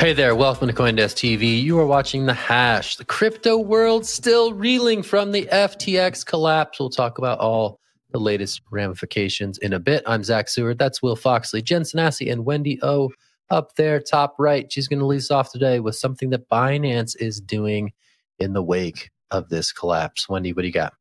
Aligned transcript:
Hey 0.00 0.12
there, 0.12 0.36
welcome 0.36 0.68
to 0.68 0.74
Coindesk 0.74 1.16
TV. 1.16 1.60
You 1.60 1.76
are 1.80 1.84
watching 1.84 2.24
The 2.24 2.32
Hash. 2.32 2.94
The 2.94 3.04
crypto 3.04 3.58
world 3.58 4.06
still 4.06 4.52
reeling 4.52 5.02
from 5.02 5.32
the 5.32 5.46
FTX 5.46 6.24
collapse. 6.24 6.78
We'll 6.78 6.88
talk 6.88 7.18
about 7.18 7.40
all 7.40 7.80
the 8.12 8.20
latest 8.20 8.62
ramifications 8.70 9.58
in 9.58 9.72
a 9.72 9.80
bit. 9.80 10.04
I'm 10.06 10.22
Zach 10.22 10.48
Seward. 10.48 10.78
That's 10.78 11.02
Will 11.02 11.16
Foxley, 11.16 11.62
Jen 11.62 11.82
Sanasie, 11.82 12.30
and 12.30 12.44
Wendy 12.44 12.78
O 12.80 13.10
up 13.50 13.74
there, 13.74 13.98
top 13.98 14.36
right. 14.38 14.70
She's 14.72 14.86
going 14.86 15.00
to 15.00 15.04
lead 15.04 15.16
us 15.16 15.32
off 15.32 15.50
today 15.50 15.80
with 15.80 15.96
something 15.96 16.30
that 16.30 16.48
Binance 16.48 17.16
is 17.18 17.40
doing 17.40 17.92
in 18.38 18.52
the 18.52 18.62
wake 18.62 19.10
of 19.32 19.48
this 19.48 19.72
collapse. 19.72 20.28
Wendy, 20.28 20.52
what 20.52 20.62
do 20.62 20.68
you 20.68 20.72
got? 20.72 20.92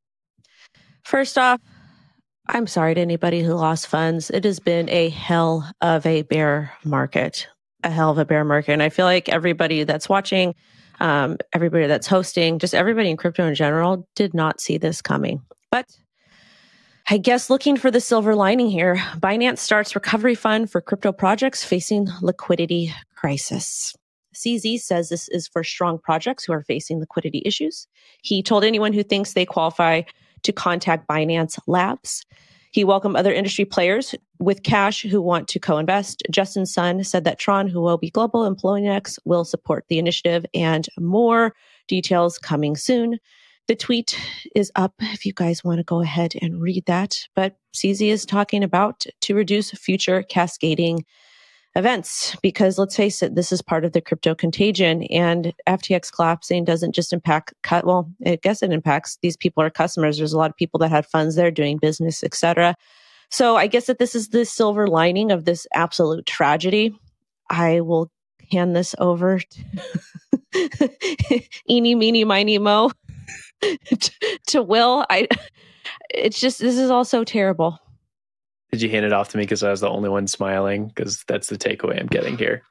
First 1.03 1.38
off, 1.38 1.62
I'm 2.48 2.66
sorry 2.66 2.95
to 2.95 3.02
anybody 3.02 3.44
who 3.44 3.53
lost 3.53 3.86
funds. 3.86 4.31
It 4.31 4.44
has 4.44 4.59
been 4.59 4.90
a 4.90 5.09
hell 5.09 5.72
of 5.81 6.03
a 6.08 6.23
bear 6.23 6.73
market, 6.84 7.48
a 7.83 7.89
hell 7.89 8.11
of 8.11 8.17
a 8.17 8.25
bear 8.25 8.44
market. 8.44 8.73
And 8.73 8.83
I 8.83 8.89
feel 8.89 9.06
like 9.06 9.30
everybody 9.30 9.83
that's 9.83 10.09
watching, 10.09 10.56
um, 11.00 11.38
everybody 11.53 11.88
that's 11.88 12.08
hosting, 12.08 12.59
just 12.59 12.73
everybody 12.73 13.09
in 13.09 13.17
crypto 13.17 13.45
in 13.45 13.56
general 13.56 14.08
did 14.16 14.34
not 14.34 14.59
see 14.59 14.78
this 14.78 15.02
coming. 15.02 15.42
But 15.72 15.86
I 17.09 17.18
guess 17.18 17.50
looking 17.50 17.78
for 17.78 17.90
the 17.90 18.01
silver 18.01 18.35
lining 18.35 18.69
here, 18.69 18.96
Binance 19.18 19.59
starts 19.59 19.96
recovery 19.96 20.35
fund 20.35 20.69
for 20.69 20.81
crypto 20.81 21.12
projects 21.12 21.63
facing 21.63 22.07
liquidity 22.22 22.94
crisis. 23.16 23.96
CZ 24.35 24.80
says 24.81 25.09
this 25.09 25.28
is 25.30 25.47
for 25.47 25.63
strong 25.63 26.00
projects 26.00 26.46
who 26.46 26.53
are 26.53 26.63
facing 26.63 27.00
liquidity 27.00 27.41
issues. 27.46 27.88
He 28.22 28.44
told 28.44 28.63
anyone 28.63 28.94
who 28.94 29.03
thinks 29.03 29.34
they 29.34 29.46
qualify 29.46 30.01
to 30.44 30.51
contact 30.51 31.07
Binance 31.07 31.59
Labs. 31.66 32.25
He 32.72 32.83
welcomed 32.83 33.16
other 33.16 33.33
industry 33.33 33.66
players 33.66 34.13
with 34.39 34.63
cash 34.63 35.03
who 35.03 35.22
want 35.22 35.47
to 35.50 35.59
co-invest. 35.59 36.23
Justin 36.31 36.66
Sun 36.66 37.03
said 37.03 37.23
that 37.23 37.39
Tron, 37.39 37.69
Huobi 37.69 38.11
Global, 38.11 38.44
and 38.44 38.57
Poloniex 38.57 39.17
will 39.25 39.45
support 39.45 39.85
the 39.88 40.00
initiative 40.00 40.45
and 40.53 40.88
more 41.00 41.53
details 41.88 42.38
coming 42.38 42.75
soon. 42.75 43.19
The 43.67 43.75
tweet 43.75 44.17
is 44.56 44.72
up 44.75 44.94
if 45.01 45.25
you 45.25 45.33
guys 45.33 45.63
want 45.63 45.79
to 45.79 45.83
go 45.83 46.01
ahead 46.01 46.33
and 46.41 46.61
read 46.61 46.85
that. 46.85 47.17
But 47.35 47.57
CZ 47.75 48.07
is 48.07 48.25
talking 48.25 48.63
about 48.63 49.06
to 49.22 49.35
reduce 49.35 49.72
future 49.72 50.23
cascading 50.23 51.06
events 51.77 52.35
because 52.41 52.79
let's 52.79 52.95
face 52.95 53.21
it, 53.21 53.35
this 53.35 53.51
is 53.51 53.61
part 53.61 53.85
of 53.85 53.91
the 53.91 54.01
crypto 54.01 54.33
contagion 54.33 55.03
and 55.03 55.53
FTX 55.67 56.11
collapsing 56.11 56.65
doesn't 56.65 56.95
just 56.95 57.13
impact 57.13 57.53
cut. 57.61 57.85
Well, 57.85 58.11
I 58.25 58.38
guess 58.41 58.63
it 58.63 58.73
impacts 58.73 59.19
these 59.21 59.38
people 59.38 59.61
are 59.61 59.69
customers. 59.69 60.17
There's 60.17 60.33
a 60.33 60.38
lot 60.38 60.49
of 60.49 60.57
people 60.57 60.79
that 60.79 60.89
had 60.89 61.05
funds 61.05 61.35
there 61.35 61.51
doing 61.51 61.77
business, 61.77 62.23
etc. 62.23 62.75
So 63.29 63.57
I 63.57 63.67
guess 63.67 63.85
that 63.85 63.99
this 63.99 64.15
is 64.15 64.29
the 64.29 64.43
silver 64.43 64.88
lining 64.88 65.31
of 65.31 65.45
this 65.45 65.67
absolute 65.73 66.25
tragedy. 66.25 66.97
I 67.49 67.81
will 67.81 68.11
hand 68.51 68.75
this 68.75 68.95
over 68.97 69.39
to 70.53 71.41
eeny, 71.69 71.94
meeny, 71.94 72.23
miny, 72.23 72.57
mo 72.57 72.91
to 74.47 74.63
Will. 74.63 75.05
I, 75.11 75.27
it's 76.09 76.39
just, 76.39 76.59
this 76.59 76.77
is 76.77 76.89
all 76.89 77.05
so 77.05 77.23
terrible. 77.23 77.79
Did 78.72 78.81
you 78.81 78.89
hand 78.89 79.05
it 79.05 79.13
off 79.13 79.29
to 79.29 79.38
me 79.38 79.44
because 79.44 79.63
I 79.63 79.72
was 79.72 79.81
the 79.81 79.89
only 79.89 80.09
one 80.09 80.28
smiling? 80.28 80.88
Because 80.88 81.23
that's 81.28 81.47
the 81.47 81.57
takeaway 81.57 82.00
I'm 82.00 82.07
getting 82.07 82.38
here. 82.38 82.63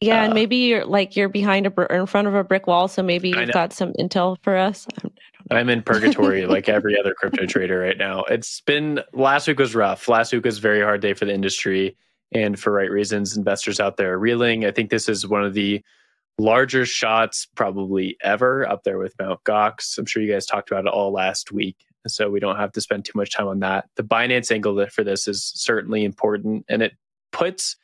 Yeah, 0.00 0.22
uh, 0.22 0.24
and 0.24 0.34
maybe 0.34 0.56
you're 0.56 0.84
like 0.84 1.16
you're 1.16 1.28
behind 1.28 1.66
a 1.66 1.72
or 1.76 1.86
in 1.86 2.06
front 2.06 2.28
of 2.28 2.34
a 2.34 2.44
brick 2.44 2.66
wall, 2.66 2.88
so 2.88 3.02
maybe 3.02 3.30
you've 3.30 3.52
got 3.52 3.72
some 3.72 3.92
intel 3.94 4.36
for 4.42 4.56
us. 4.56 4.86
I'm 5.50 5.68
in 5.68 5.82
purgatory 5.82 6.46
like 6.46 6.68
every 6.68 6.98
other 6.98 7.14
crypto 7.14 7.46
trader 7.46 7.78
right 7.78 7.96
now. 7.96 8.24
It's 8.24 8.60
been 8.62 9.00
last 9.12 9.46
week 9.46 9.58
was 9.58 9.74
rough. 9.74 10.08
Last 10.08 10.32
week 10.32 10.44
was 10.44 10.58
a 10.58 10.60
very 10.60 10.80
hard 10.80 11.00
day 11.00 11.14
for 11.14 11.26
the 11.26 11.34
industry, 11.34 11.96
and 12.32 12.58
for 12.58 12.72
right 12.72 12.90
reasons, 12.90 13.36
investors 13.36 13.80
out 13.80 13.96
there 13.96 14.14
are 14.14 14.18
reeling. 14.18 14.64
I 14.64 14.70
think 14.70 14.90
this 14.90 15.08
is 15.08 15.26
one 15.26 15.44
of 15.44 15.54
the 15.54 15.82
larger 16.38 16.84
shots 16.84 17.46
probably 17.54 18.16
ever 18.22 18.68
up 18.68 18.82
there 18.84 18.98
with 18.98 19.14
Mount 19.20 19.42
Gox. 19.44 19.98
I'm 19.98 20.06
sure 20.06 20.22
you 20.22 20.32
guys 20.32 20.46
talked 20.46 20.70
about 20.70 20.86
it 20.86 20.92
all 20.92 21.12
last 21.12 21.52
week 21.52 21.76
so 22.06 22.30
we 22.30 22.40
don't 22.40 22.56
have 22.56 22.72
to 22.72 22.80
spend 22.80 23.04
too 23.04 23.16
much 23.16 23.32
time 23.32 23.48
on 23.48 23.60
that. 23.60 23.88
The 23.96 24.02
Binance 24.02 24.50
angle 24.50 24.84
for 24.88 25.04
this 25.04 25.26
is 25.26 25.52
certainly 25.54 26.04
important, 26.04 26.64
and 26.68 26.82
it 26.82 26.92
puts 27.32 27.76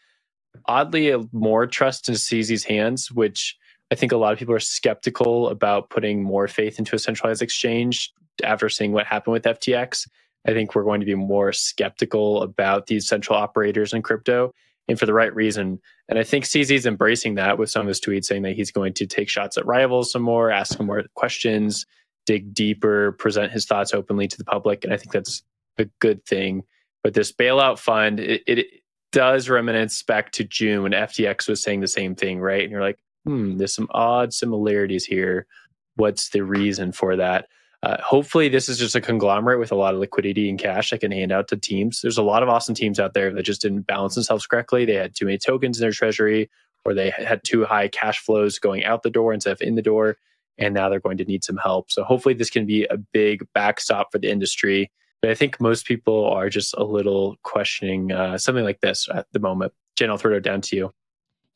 oddly 0.66 1.14
more 1.32 1.66
trust 1.66 2.08
in 2.08 2.14
CZ's 2.14 2.64
hands, 2.64 3.10
which 3.10 3.56
I 3.90 3.94
think 3.94 4.12
a 4.12 4.16
lot 4.16 4.32
of 4.32 4.38
people 4.38 4.54
are 4.54 4.60
skeptical 4.60 5.48
about 5.48 5.90
putting 5.90 6.22
more 6.22 6.48
faith 6.48 6.78
into 6.78 6.94
a 6.94 6.98
centralized 6.98 7.42
exchange 7.42 8.12
after 8.44 8.68
seeing 8.68 8.92
what 8.92 9.06
happened 9.06 9.32
with 9.32 9.44
FTX. 9.44 10.08
I 10.46 10.52
think 10.52 10.74
we're 10.74 10.84
going 10.84 11.00
to 11.00 11.06
be 11.06 11.14
more 11.14 11.52
skeptical 11.52 12.42
about 12.42 12.86
these 12.86 13.06
central 13.06 13.38
operators 13.38 13.92
in 13.92 14.02
crypto 14.02 14.52
and 14.90 14.98
for 14.98 15.06
the 15.06 15.14
right 15.14 15.34
reason. 15.34 15.80
And 16.08 16.18
I 16.18 16.24
think 16.24 16.44
CZ's 16.44 16.84
embracing 16.84 17.36
that 17.36 17.58
with 17.58 17.70
some 17.70 17.82
of 17.82 17.88
his 17.88 18.00
tweets 18.00 18.24
saying 18.24 18.42
that 18.42 18.56
he's 18.56 18.72
going 18.72 18.92
to 18.94 19.06
take 19.06 19.28
shots 19.28 19.56
at 19.56 19.64
rivals 19.64 20.10
some 20.10 20.22
more, 20.22 20.50
ask 20.50 20.76
some 20.76 20.86
more 20.86 21.04
questions, 21.14 21.86
dig 22.26 22.52
deeper, 22.52 23.12
present 23.12 23.52
his 23.52 23.66
thoughts 23.66 23.94
openly 23.94 24.26
to 24.26 24.36
the 24.36 24.44
public. 24.44 24.84
And 24.84 24.92
I 24.92 24.96
think 24.96 25.12
that's 25.12 25.44
a 25.78 25.84
good 26.00 26.26
thing. 26.26 26.64
But 27.04 27.14
this 27.14 27.32
bailout 27.32 27.78
fund, 27.78 28.18
it, 28.18 28.42
it 28.46 28.66
does 29.12 29.48
reminisce 29.48 30.02
back 30.02 30.32
to 30.32 30.44
June 30.44 30.82
when 30.82 30.92
FTX 30.92 31.48
was 31.48 31.62
saying 31.62 31.80
the 31.80 31.88
same 31.88 32.16
thing, 32.16 32.40
right? 32.40 32.62
And 32.62 32.72
you're 32.72 32.82
like, 32.82 32.98
hmm, 33.24 33.56
there's 33.56 33.74
some 33.74 33.88
odd 33.92 34.34
similarities 34.34 35.04
here. 35.04 35.46
What's 35.94 36.30
the 36.30 36.42
reason 36.42 36.92
for 36.92 37.16
that? 37.16 37.46
Uh, 37.82 37.96
hopefully, 38.02 38.48
this 38.48 38.68
is 38.68 38.78
just 38.78 38.94
a 38.94 39.00
conglomerate 39.00 39.58
with 39.58 39.72
a 39.72 39.76
lot 39.76 39.94
of 39.94 40.00
liquidity 40.00 40.50
and 40.50 40.58
cash 40.58 40.90
that 40.90 41.00
can 41.00 41.10
hand 41.10 41.32
out 41.32 41.48
to 41.48 41.56
teams. 41.56 42.02
There's 42.02 42.18
a 42.18 42.22
lot 42.22 42.42
of 42.42 42.48
awesome 42.48 42.74
teams 42.74 43.00
out 43.00 43.14
there 43.14 43.32
that 43.32 43.42
just 43.42 43.62
didn't 43.62 43.86
balance 43.86 44.14
themselves 44.14 44.46
correctly. 44.46 44.84
They 44.84 44.94
had 44.94 45.14
too 45.14 45.24
many 45.24 45.38
tokens 45.38 45.78
in 45.78 45.82
their 45.82 45.92
treasury, 45.92 46.50
or 46.84 46.92
they 46.92 47.10
had 47.10 47.42
too 47.42 47.64
high 47.64 47.88
cash 47.88 48.18
flows 48.18 48.58
going 48.58 48.84
out 48.84 49.02
the 49.02 49.10
door 49.10 49.32
instead 49.32 49.52
of 49.52 49.62
in 49.62 49.76
the 49.76 49.82
door 49.82 50.18
and 50.60 50.74
now 50.74 50.88
they're 50.88 51.00
going 51.00 51.16
to 51.16 51.24
need 51.24 51.42
some 51.42 51.56
help. 51.56 51.90
So 51.90 52.04
hopefully 52.04 52.34
this 52.34 52.50
can 52.50 52.66
be 52.66 52.84
a 52.84 52.96
big 52.96 53.46
backstop 53.54 54.12
for 54.12 54.18
the 54.18 54.30
industry. 54.30 54.92
But 55.22 55.30
I 55.30 55.34
think 55.34 55.60
most 55.60 55.86
people 55.86 56.26
are 56.26 56.48
just 56.48 56.74
a 56.76 56.84
little 56.84 57.36
questioning 57.42 58.12
uh, 58.12 58.38
something 58.38 58.64
like 58.64 58.80
this 58.80 59.08
at 59.12 59.26
the 59.32 59.40
moment. 59.40 59.72
Jen, 59.96 60.10
I'll 60.10 60.18
throw 60.18 60.36
it 60.36 60.42
down 60.42 60.60
to 60.62 60.76
you. 60.76 60.92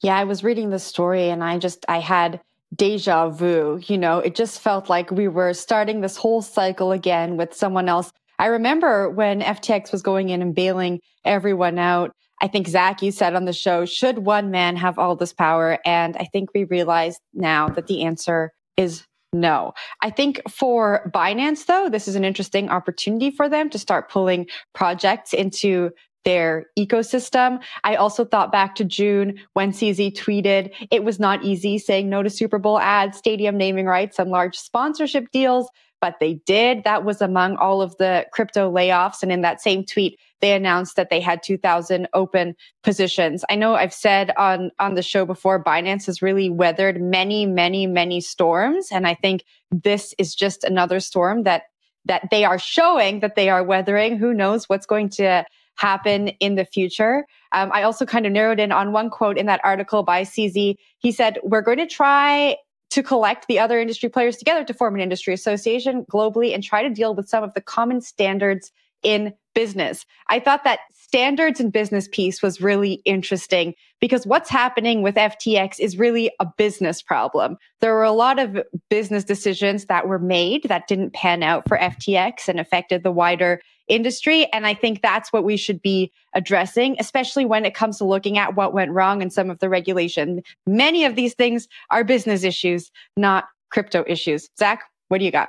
Yeah, 0.01 0.17
I 0.17 0.25
was 0.25 0.43
reading 0.43 0.71
the 0.71 0.79
story 0.79 1.29
and 1.29 1.45
I 1.45 1.59
just 1.59 1.85
I 1.89 2.01
had 2.01 2.41
deja 2.75 3.29
vu. 3.29 3.81
You 3.87 3.99
know, 3.99 4.19
it 4.19 4.35
just 4.35 4.61
felt 4.61 4.89
like 4.89 5.11
we 5.11 5.29
were 5.29 5.53
starting 5.55 6.01
this 6.01 6.17
whole 6.17 6.43
cycle 6.43 6.93
again 6.93 7.37
with 7.37 7.55
someone 7.55 7.89
else. 7.89 8.11
I 8.39 8.47
remember 8.47 9.09
when 9.11 9.41
FTX 9.41 9.93
was 9.93 10.03
going 10.03 10.31
in 10.31 10.43
and 10.43 10.55
bailing 10.55 11.01
everyone 11.25 11.79
out. 11.79 12.13
I 12.41 12.49
think 12.49 12.67
Zach, 12.67 13.01
you 13.01 13.13
said 13.13 13.35
on 13.35 13.45
the 13.45 13.53
show, 13.53 13.85
should 13.85 14.19
one 14.19 14.51
man 14.51 14.77
have 14.77 14.99
all 14.99 15.15
this 15.15 15.33
power? 15.33 15.79
And 15.85 16.17
I 16.17 16.25
think 16.25 16.51
we 16.55 16.65
realize 16.65 17.17
now 17.33 17.69
that 17.69 17.87
the 17.87 18.03
answer 18.03 18.51
is 18.77 19.05
no. 19.33 19.73
I 20.01 20.11
think 20.11 20.41
for 20.49 21.11
Binance, 21.15 21.67
though, 21.67 21.89
this 21.89 22.09
is 22.09 22.17
an 22.17 22.25
interesting 22.25 22.69
opportunity 22.71 23.31
for 23.31 23.49
them 23.49 23.71
to 23.71 23.79
start 23.79 24.11
pulling 24.11 24.47
projects 24.75 25.33
into 25.33 25.91
their 26.25 26.67
ecosystem. 26.79 27.63
I 27.85 27.97
also 27.97 28.25
thought 28.25 28.53
back 28.53 28.75
to 28.77 28.85
June 28.85 29.39
when 29.53 29.73
CZ 29.73 30.15
tweeted 30.17 30.73
it 30.91 31.05
was 31.05 31.21
not 31.21 31.45
easy 31.45 31.79
saying 31.79 32.09
no 32.09 32.23
to 32.23 32.31
Super 32.31 32.59
Bowl 32.59 32.79
ads, 32.79 33.19
stadium 33.19 33.57
naming 33.57 33.87
rights, 33.87 34.19
and 34.19 34.31
large 34.31 34.57
sponsorship 34.57 35.31
deals, 35.33 35.69
but 36.01 36.17
they 36.21 36.35
did. 36.47 36.85
That 36.85 37.05
was 37.05 37.23
among 37.23 37.57
all 37.57 37.81
of 37.81 37.97
the 37.97 38.27
crypto 38.33 38.71
layoffs. 38.71 39.23
And 39.23 39.33
in 39.33 39.43
that 39.43 39.61
same 39.61 39.85
tweet, 39.85 40.19
they 40.41 40.53
announced 40.53 40.97
that 40.97 41.09
they 41.09 41.21
had 41.21 41.43
2000 41.43 42.09
open 42.13 42.55
positions. 42.83 43.45
I 43.49 43.57
know 43.57 43.75
I've 43.75 43.95
said 43.95 44.31
on, 44.37 44.71
on 44.79 44.95
the 44.95 45.03
show 45.03 45.25
before, 45.25 45.65
Binance 45.65 46.05
has 46.05 46.21
really 46.21 46.51
weathered 46.51 47.01
many, 47.01 47.47
many, 47.47 47.87
many 47.87 48.21
storms. 48.21 48.89
And 48.93 49.07
I 49.07 49.15
think 49.15 49.45
this 49.71 50.15
is 50.19 50.35
just 50.35 50.65
another 50.65 51.01
storm 51.01 51.45
that, 51.45 51.63
that 52.05 52.29
they 52.31 52.45
are 52.45 52.59
showing 52.59 53.21
that 53.21 53.37
they 53.37 53.49
are 53.49 53.65
weathering. 53.65 54.19
Who 54.19 54.35
knows 54.35 54.69
what's 54.69 54.85
going 54.85 55.09
to 55.11 55.47
happen 55.77 56.29
in 56.41 56.55
the 56.55 56.65
future. 56.65 57.25
Um, 57.53 57.71
I 57.73 57.83
also 57.83 58.07
kind 58.07 58.27
of 58.27 58.33
narrowed 58.33 58.61
in 58.61 58.73
on 58.73 58.93
one 58.93 59.11
quote 59.11 59.39
in 59.39 59.47
that 59.47 59.61
article 59.65 60.03
by 60.03 60.23
CZ. 60.23 60.77
He 60.99 61.13
said, 61.13 61.39
we're 61.43 61.63
going 61.63 61.79
to 61.79 61.87
try 61.87 62.57
to 62.91 63.03
collect 63.03 63.49
the 63.49 63.59
other 63.59 63.81
industry 63.81 64.09
players 64.09 64.37
together 64.37 64.65
to 64.65 64.75
form 64.75 64.95
an 64.95 65.01
industry 65.01 65.35
association 65.35 66.05
globally 66.11 66.55
and 66.55 66.63
try 66.63 66.83
to 66.83 66.91
deal 66.91 67.15
with 67.15 67.29
some 67.29 67.43
of 67.43 67.53
the 67.55 67.61
common 67.61 68.01
standards 68.01 68.71
in 69.03 69.35
business. 69.55 70.05
I 70.29 70.41
thought 70.41 70.65
that 70.65 70.81
standards 70.93 71.61
and 71.61 71.73
business 71.73 72.09
piece 72.09 72.43
was 72.43 72.61
really 72.61 72.95
interesting 73.05 73.75
because 74.01 74.27
what's 74.27 74.51
happening 74.51 75.03
with 75.03 75.15
FTX 75.15 75.79
is 75.79 75.97
really 75.97 76.31
a 76.41 76.47
business 76.57 77.03
problem. 77.03 77.57
There 77.81 77.95
were 77.95 78.03
a 78.03 78.11
lot 78.11 78.41
of 78.41 78.59
business 78.91 79.23
decisions 79.23 79.85
that 79.87 80.09
were 80.09 80.19
made 80.19 80.65
that 80.65 80.89
didn't 80.89 81.13
pan 81.13 81.43
out 81.43 81.69
for 81.69 81.79
FTX 81.79 82.49
and 82.49 82.59
affected 82.59 83.05
the 83.05 83.13
wider 83.13 83.61
industry. 83.89 84.47
And 84.53 84.67
I 84.67 84.75
think 84.75 85.03
that's 85.03 85.33
what 85.33 85.45
we 85.45 85.57
should 85.57 85.83
be 85.83 86.13
addressing, 86.35 86.97
especially 86.99 87.45
when 87.45 87.65
it 87.65 87.75
comes 87.75 87.99
to 87.99 88.05
looking 88.05 88.39
at 88.39 88.55
what 88.55 88.73
went 88.73 88.91
wrong 88.93 89.23
and 89.23 89.33
some 89.33 89.51
of 89.51 89.59
the 89.59 89.69
regulation. 89.69 90.43
Many 90.67 91.05
of 91.05 91.17
these 91.17 91.35
things 91.35 91.69
are 91.91 92.05
business 92.05 92.45
issues, 92.45 92.91
not 93.17 93.45
crypto 93.71 94.05
issues. 94.07 94.49
Zach, 94.59 94.83
what 95.09 95.19
do 95.19 95.25
you 95.25 95.31
got? 95.31 95.49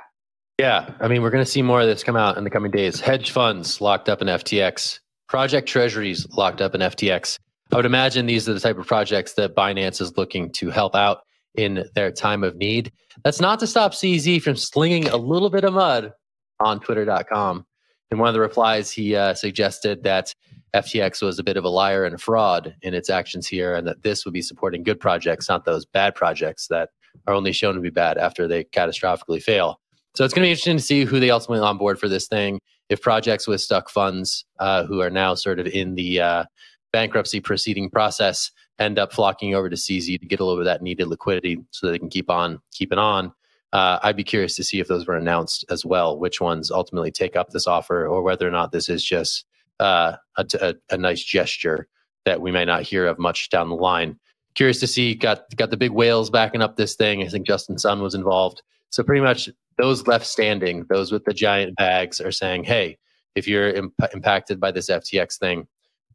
Yeah, 0.58 0.94
I 1.00 1.08
mean, 1.08 1.22
we're 1.22 1.30
going 1.30 1.44
to 1.44 1.50
see 1.50 1.62
more 1.62 1.82
of 1.82 1.86
this 1.86 2.02
come 2.02 2.16
out 2.16 2.38
in 2.38 2.44
the 2.44 2.50
coming 2.50 2.70
days. 2.70 2.98
Hedge 2.98 3.30
funds 3.30 3.80
locked 3.80 4.08
up 4.08 4.22
in 4.22 4.28
FTX, 4.28 5.00
project 5.28 5.68
treasuries 5.68 6.26
locked 6.30 6.62
up 6.62 6.74
in 6.74 6.80
FTX. 6.80 7.38
I 7.72 7.76
would 7.76 7.84
imagine 7.84 8.26
these 8.26 8.48
are 8.48 8.54
the 8.54 8.60
type 8.60 8.78
of 8.78 8.86
projects 8.86 9.34
that 9.34 9.54
Binance 9.54 10.00
is 10.00 10.16
looking 10.16 10.50
to 10.52 10.70
help 10.70 10.94
out 10.94 11.18
in 11.56 11.84
their 11.94 12.10
time 12.10 12.44
of 12.44 12.56
need. 12.56 12.92
That's 13.22 13.40
not 13.40 13.58
to 13.60 13.66
stop 13.66 13.92
CZ 13.92 14.40
from 14.42 14.56
slinging 14.56 15.08
a 15.08 15.16
little 15.16 15.50
bit 15.50 15.64
of 15.64 15.74
mud 15.74 16.12
on 16.60 16.80
twitter.com 16.80 17.66
in 18.10 18.18
one 18.18 18.28
of 18.28 18.34
the 18.34 18.40
replies, 18.40 18.90
he 18.90 19.16
uh, 19.16 19.34
suggested 19.34 20.02
that 20.04 20.34
FTX 20.74 21.22
was 21.22 21.38
a 21.38 21.44
bit 21.44 21.56
of 21.56 21.64
a 21.64 21.68
liar 21.68 22.04
and 22.04 22.14
a 22.14 22.18
fraud 22.18 22.74
in 22.82 22.94
its 22.94 23.10
actions 23.10 23.46
here, 23.46 23.74
and 23.74 23.86
that 23.86 24.02
this 24.02 24.24
would 24.24 24.34
be 24.34 24.42
supporting 24.42 24.82
good 24.82 25.00
projects, 25.00 25.48
not 25.48 25.64
those 25.64 25.86
bad 25.86 26.14
projects 26.14 26.68
that 26.68 26.90
are 27.26 27.34
only 27.34 27.52
shown 27.52 27.74
to 27.74 27.80
be 27.80 27.90
bad 27.90 28.18
after 28.18 28.46
they 28.46 28.64
catastrophically 28.64 29.42
fail. 29.42 29.80
So 30.14 30.24
it's 30.24 30.32
going 30.32 30.44
to 30.44 30.46
be 30.46 30.50
interesting 30.50 30.76
to 30.76 30.82
see 30.82 31.04
who 31.04 31.20
they 31.20 31.30
ultimately 31.30 31.66
on 31.66 31.78
board 31.78 31.98
for 31.98 32.08
this 32.08 32.28
thing. 32.28 32.60
If 32.88 33.02
projects 33.02 33.46
with 33.46 33.60
stuck 33.60 33.90
funds, 33.90 34.44
uh, 34.60 34.84
who 34.84 35.00
are 35.00 35.10
now 35.10 35.34
sort 35.34 35.58
of 35.58 35.66
in 35.66 35.94
the 35.94 36.20
uh, 36.20 36.44
bankruptcy 36.92 37.40
proceeding 37.40 37.90
process, 37.90 38.50
end 38.78 38.98
up 38.98 39.12
flocking 39.12 39.54
over 39.54 39.68
to 39.68 39.76
CZ 39.76 40.20
to 40.20 40.26
get 40.26 40.40
a 40.40 40.44
little 40.44 40.62
bit 40.62 40.68
of 40.68 40.72
that 40.72 40.82
needed 40.82 41.08
liquidity 41.08 41.58
so 41.70 41.90
they 41.90 41.98
can 41.98 42.08
keep 42.08 42.30
on 42.30 42.60
keeping 42.72 42.98
on 42.98 43.32
uh, 43.72 43.98
I'd 44.02 44.16
be 44.16 44.24
curious 44.24 44.56
to 44.56 44.64
see 44.64 44.80
if 44.80 44.88
those 44.88 45.06
were 45.06 45.16
announced 45.16 45.64
as 45.70 45.84
well, 45.84 46.18
which 46.18 46.40
ones 46.40 46.70
ultimately 46.70 47.10
take 47.10 47.36
up 47.36 47.50
this 47.50 47.66
offer, 47.66 48.06
or 48.06 48.22
whether 48.22 48.46
or 48.46 48.50
not 48.50 48.72
this 48.72 48.88
is 48.88 49.04
just 49.04 49.44
uh, 49.80 50.16
a, 50.36 50.46
a, 50.60 50.74
a, 50.90 50.96
nice 50.96 51.22
gesture 51.22 51.88
that 52.24 52.40
we 52.40 52.50
may 52.50 52.64
not 52.64 52.82
hear 52.82 53.06
of 53.06 53.18
much 53.18 53.50
down 53.50 53.68
the 53.68 53.74
line. 53.74 54.18
Curious 54.54 54.80
to 54.80 54.86
see, 54.86 55.14
got 55.14 55.44
got 55.56 55.70
the 55.70 55.76
big 55.76 55.90
whales 55.90 56.30
backing 56.30 56.62
up 56.62 56.76
this 56.76 56.94
thing. 56.94 57.22
I 57.22 57.28
think 57.28 57.46
Justin 57.46 57.78
Sun 57.78 58.00
was 58.00 58.14
involved. 58.14 58.62
So 58.90 59.02
pretty 59.02 59.20
much 59.20 59.50
those 59.76 60.06
left 60.06 60.26
standing, 60.26 60.86
those 60.88 61.12
with 61.12 61.24
the 61.24 61.34
giant 61.34 61.76
bags, 61.76 62.20
are 62.20 62.32
saying, 62.32 62.64
"Hey, 62.64 62.96
if 63.34 63.46
you're 63.46 63.70
imp- 63.70 63.94
impacted 64.14 64.58
by 64.58 64.70
this 64.70 64.88
FTX 64.88 65.38
thing, 65.38 65.66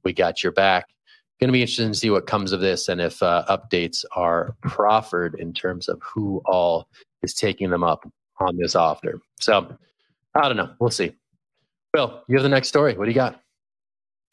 we 0.04 0.14
got 0.14 0.42
your 0.42 0.54
back." 0.54 0.88
Going 1.40 1.50
to 1.50 1.54
be 1.54 1.62
interesting 1.62 1.92
to 1.92 1.98
see 1.98 2.10
what 2.10 2.28
comes 2.28 2.52
of 2.52 2.62
this 2.62 2.88
and 2.88 3.02
if 3.02 3.22
uh, 3.22 3.44
updates 3.50 4.06
are 4.16 4.56
proffered 4.62 5.36
in 5.40 5.54
terms 5.54 5.88
of 5.90 6.00
who 6.04 6.42
all 6.46 6.88
is 7.24 7.34
taking 7.34 7.70
them 7.70 7.84
up 7.84 8.10
on 8.40 8.58
this 8.58 8.76
offer. 8.76 9.20
So 9.40 9.76
I 10.36 10.48
don't 10.48 10.58
know. 10.58 10.72
We'll 10.80 10.90
see. 10.90 11.14
Will, 11.94 12.24
you 12.28 12.38
have 12.38 12.44
the 12.44 12.50
next 12.50 12.70
story. 12.70 12.96
What 12.96 13.06
do 13.06 13.12
you 13.12 13.16
got? 13.16 13.42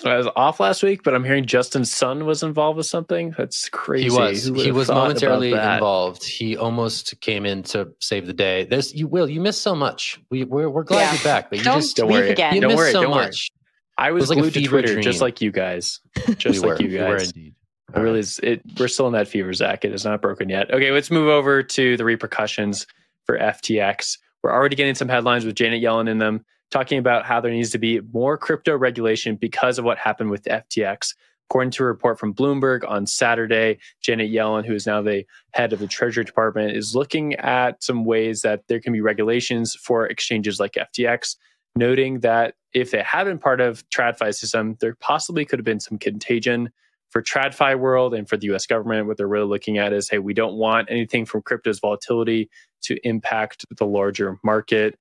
I 0.05 0.17
was 0.17 0.29
off 0.37 0.61
last 0.61 0.85
week, 0.85 1.03
but 1.03 1.13
I'm 1.13 1.25
hearing 1.25 1.45
Justin 1.45 1.85
Sun 1.85 2.25
was 2.25 2.45
involved 2.45 2.77
with 2.77 2.87
something. 2.87 3.35
That's 3.37 3.69
crazy. 3.69 4.05
He 4.05 4.11
was. 4.11 4.45
He 4.45 4.71
was 4.71 4.89
momentarily 4.89 5.53
involved. 5.53 6.23
He 6.23 6.57
almost 6.57 7.21
came 7.21 7.45
in 7.45 7.65
to 7.65 7.89
save 8.01 8.29
the 8.29 8.33
day. 8.33 8.65
There's 8.65 8.95
you. 8.95 9.09
Will 9.09 9.29
you 9.29 9.41
missed 9.41 9.63
so 9.63 9.75
much. 9.75 10.21
We 10.31 10.45
we're, 10.45 10.71
we're 10.71 10.85
glad 10.85 11.01
yeah. 11.01 11.13
you're 11.15 11.25
back, 11.25 11.51
but 11.51 11.59
you 11.59 11.65
don't 11.65 11.81
just 11.81 11.97
don't 11.97 12.13
worry. 12.13 12.31
Again. 12.31 12.55
You 12.55 12.61
don't 12.61 12.69
missed 12.69 12.79
worry. 12.79 12.93
so 12.93 13.03
don't 13.03 13.11
much. 13.11 13.51
Worry. 13.99 14.07
I 14.07 14.13
was, 14.13 14.23
was 14.23 14.31
like 14.31 14.39
glued 14.39 14.55
to 14.55 14.63
Twitter, 14.63 14.93
dream. 14.93 15.03
just 15.03 15.21
like 15.21 15.41
you 15.41 15.51
guys. 15.51 15.99
Just 16.37 16.63
we 16.63 16.69
like 16.69 16.79
were. 16.79 16.85
you 16.85 16.99
guys. 16.99 17.05
We 17.05 17.11
were 17.11 17.17
indeed. 17.19 17.55
It 17.95 18.01
really 18.01 18.21
is. 18.21 18.39
It, 18.43 18.61
we're 18.79 18.89
still 18.89 19.07
in 19.07 19.15
that 19.15 19.29
fever, 19.29 19.53
Zach. 19.53 19.85
It 19.85 19.93
is 19.93 20.05
not 20.05 20.21
broken 20.21 20.49
yet. 20.49 20.71
Okay, 20.71 20.91
let's 20.93 21.11
move 21.11 21.29
over 21.29 21.63
to 21.63 21.97
the 21.97 22.05
repercussions 22.05 22.87
for 23.25 23.39
FTX. 23.39 24.19
We're 24.43 24.53
already 24.53 24.77
getting 24.77 24.95
some 24.95 25.09
headlines 25.09 25.45
with 25.45 25.55
Janet 25.55 25.83
Yellen 25.83 26.09
in 26.09 26.19
them 26.19 26.45
talking 26.71 26.99
about 26.99 27.25
how 27.25 27.41
there 27.41 27.51
needs 27.51 27.71
to 27.71 27.79
be 27.79 28.01
more 28.13 28.37
crypto 28.37 28.77
regulation 28.77 29.37
because 29.37 29.79
of 29.79 29.85
what 29.85 29.99
happened 29.99 30.31
with 30.31 30.45
FTX. 30.45 31.15
According 31.49 31.71
to 31.73 31.85
a 31.85 31.87
report 31.87 32.19
from 32.19 32.35
Bloomberg 32.35 32.87
on 32.87 33.07
Saturday, 33.07 33.79
Janet 34.03 34.31
Yellen, 34.31 34.67
who 34.67 34.75
is 34.75 34.87
now 34.87 35.01
the 35.01 35.25
head 35.55 35.73
of 35.73 35.79
the 35.79 35.87
Treasury 35.87 36.25
Department, 36.25 36.77
is 36.77 36.95
looking 36.95 37.35
at 37.37 37.83
some 37.83 38.05
ways 38.05 38.43
that 38.43 38.65
there 38.69 38.81
can 38.81 38.93
be 38.93 39.01
regulations 39.01 39.75
for 39.75 40.07
exchanges 40.07 40.61
like 40.61 40.75
FTX, 40.75 41.37
noting 41.75 42.21
that 42.21 42.55
if 42.75 42.91
they 42.91 43.03
had 43.03 43.25
been 43.25 43.39
part 43.39 43.63
of 43.63 43.89
TradFi 43.89 44.35
system, 44.35 44.77
there 44.81 44.95
possibly 45.01 45.47
could 45.47 45.59
have 45.59 45.65
been 45.65 45.81
some 45.81 45.97
contagion 45.97 46.71
for 47.11 47.23
TradFi 47.23 47.79
world 47.79 48.15
and 48.15 48.29
for 48.29 48.37
the 48.37 48.53
US 48.55 48.67
government. 48.67 49.07
What 49.07 49.17
they're 49.17 49.29
really 49.29 49.47
looking 49.47 49.79
at 49.79 49.93
is, 49.93 50.09
hey, 50.09 50.19
we 50.19 50.35
don't 50.35 50.55
want 50.55 50.91
anything 50.91 51.25
from 51.25 51.43
crypto's 51.43 51.81
volatility 51.81 52.51
to 52.83 52.99
impact 53.07 53.65
the 53.77 53.87
larger 53.87 54.39
market. 54.45 54.99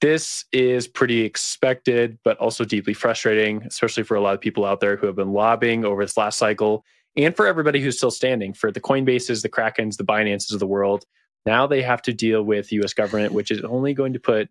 This 0.00 0.44
is 0.52 0.86
pretty 0.86 1.22
expected, 1.22 2.18
but 2.22 2.38
also 2.38 2.64
deeply 2.64 2.94
frustrating, 2.94 3.62
especially 3.64 4.04
for 4.04 4.16
a 4.16 4.20
lot 4.20 4.34
of 4.34 4.40
people 4.40 4.64
out 4.64 4.80
there 4.80 4.96
who 4.96 5.06
have 5.06 5.16
been 5.16 5.32
lobbying 5.32 5.84
over 5.84 6.04
this 6.04 6.16
last 6.16 6.38
cycle 6.38 6.84
and 7.16 7.34
for 7.34 7.46
everybody 7.46 7.80
who's 7.80 7.96
still 7.96 8.12
standing 8.12 8.52
for 8.54 8.70
the 8.70 8.80
Coinbases, 8.80 9.42
the 9.42 9.48
Krakens, 9.48 9.96
the 9.96 10.04
Binances 10.04 10.52
of 10.52 10.60
the 10.60 10.66
world. 10.66 11.04
Now 11.44 11.66
they 11.66 11.82
have 11.82 12.00
to 12.02 12.12
deal 12.12 12.42
with 12.42 12.72
US 12.72 12.94
government, 12.94 13.32
which 13.32 13.50
is 13.50 13.62
only 13.64 13.92
going 13.92 14.12
to 14.12 14.20
put 14.20 14.48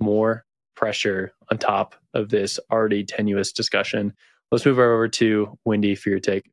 more 0.00 0.44
pressure 0.76 1.32
on 1.50 1.56
top 1.56 1.94
of 2.12 2.28
this 2.28 2.60
already 2.70 3.04
tenuous 3.04 3.52
discussion. 3.52 4.12
Let's 4.50 4.66
move 4.66 4.78
over 4.78 5.08
to 5.08 5.58
Wendy 5.64 5.94
for 5.94 6.10
your 6.10 6.20
take. 6.20 6.50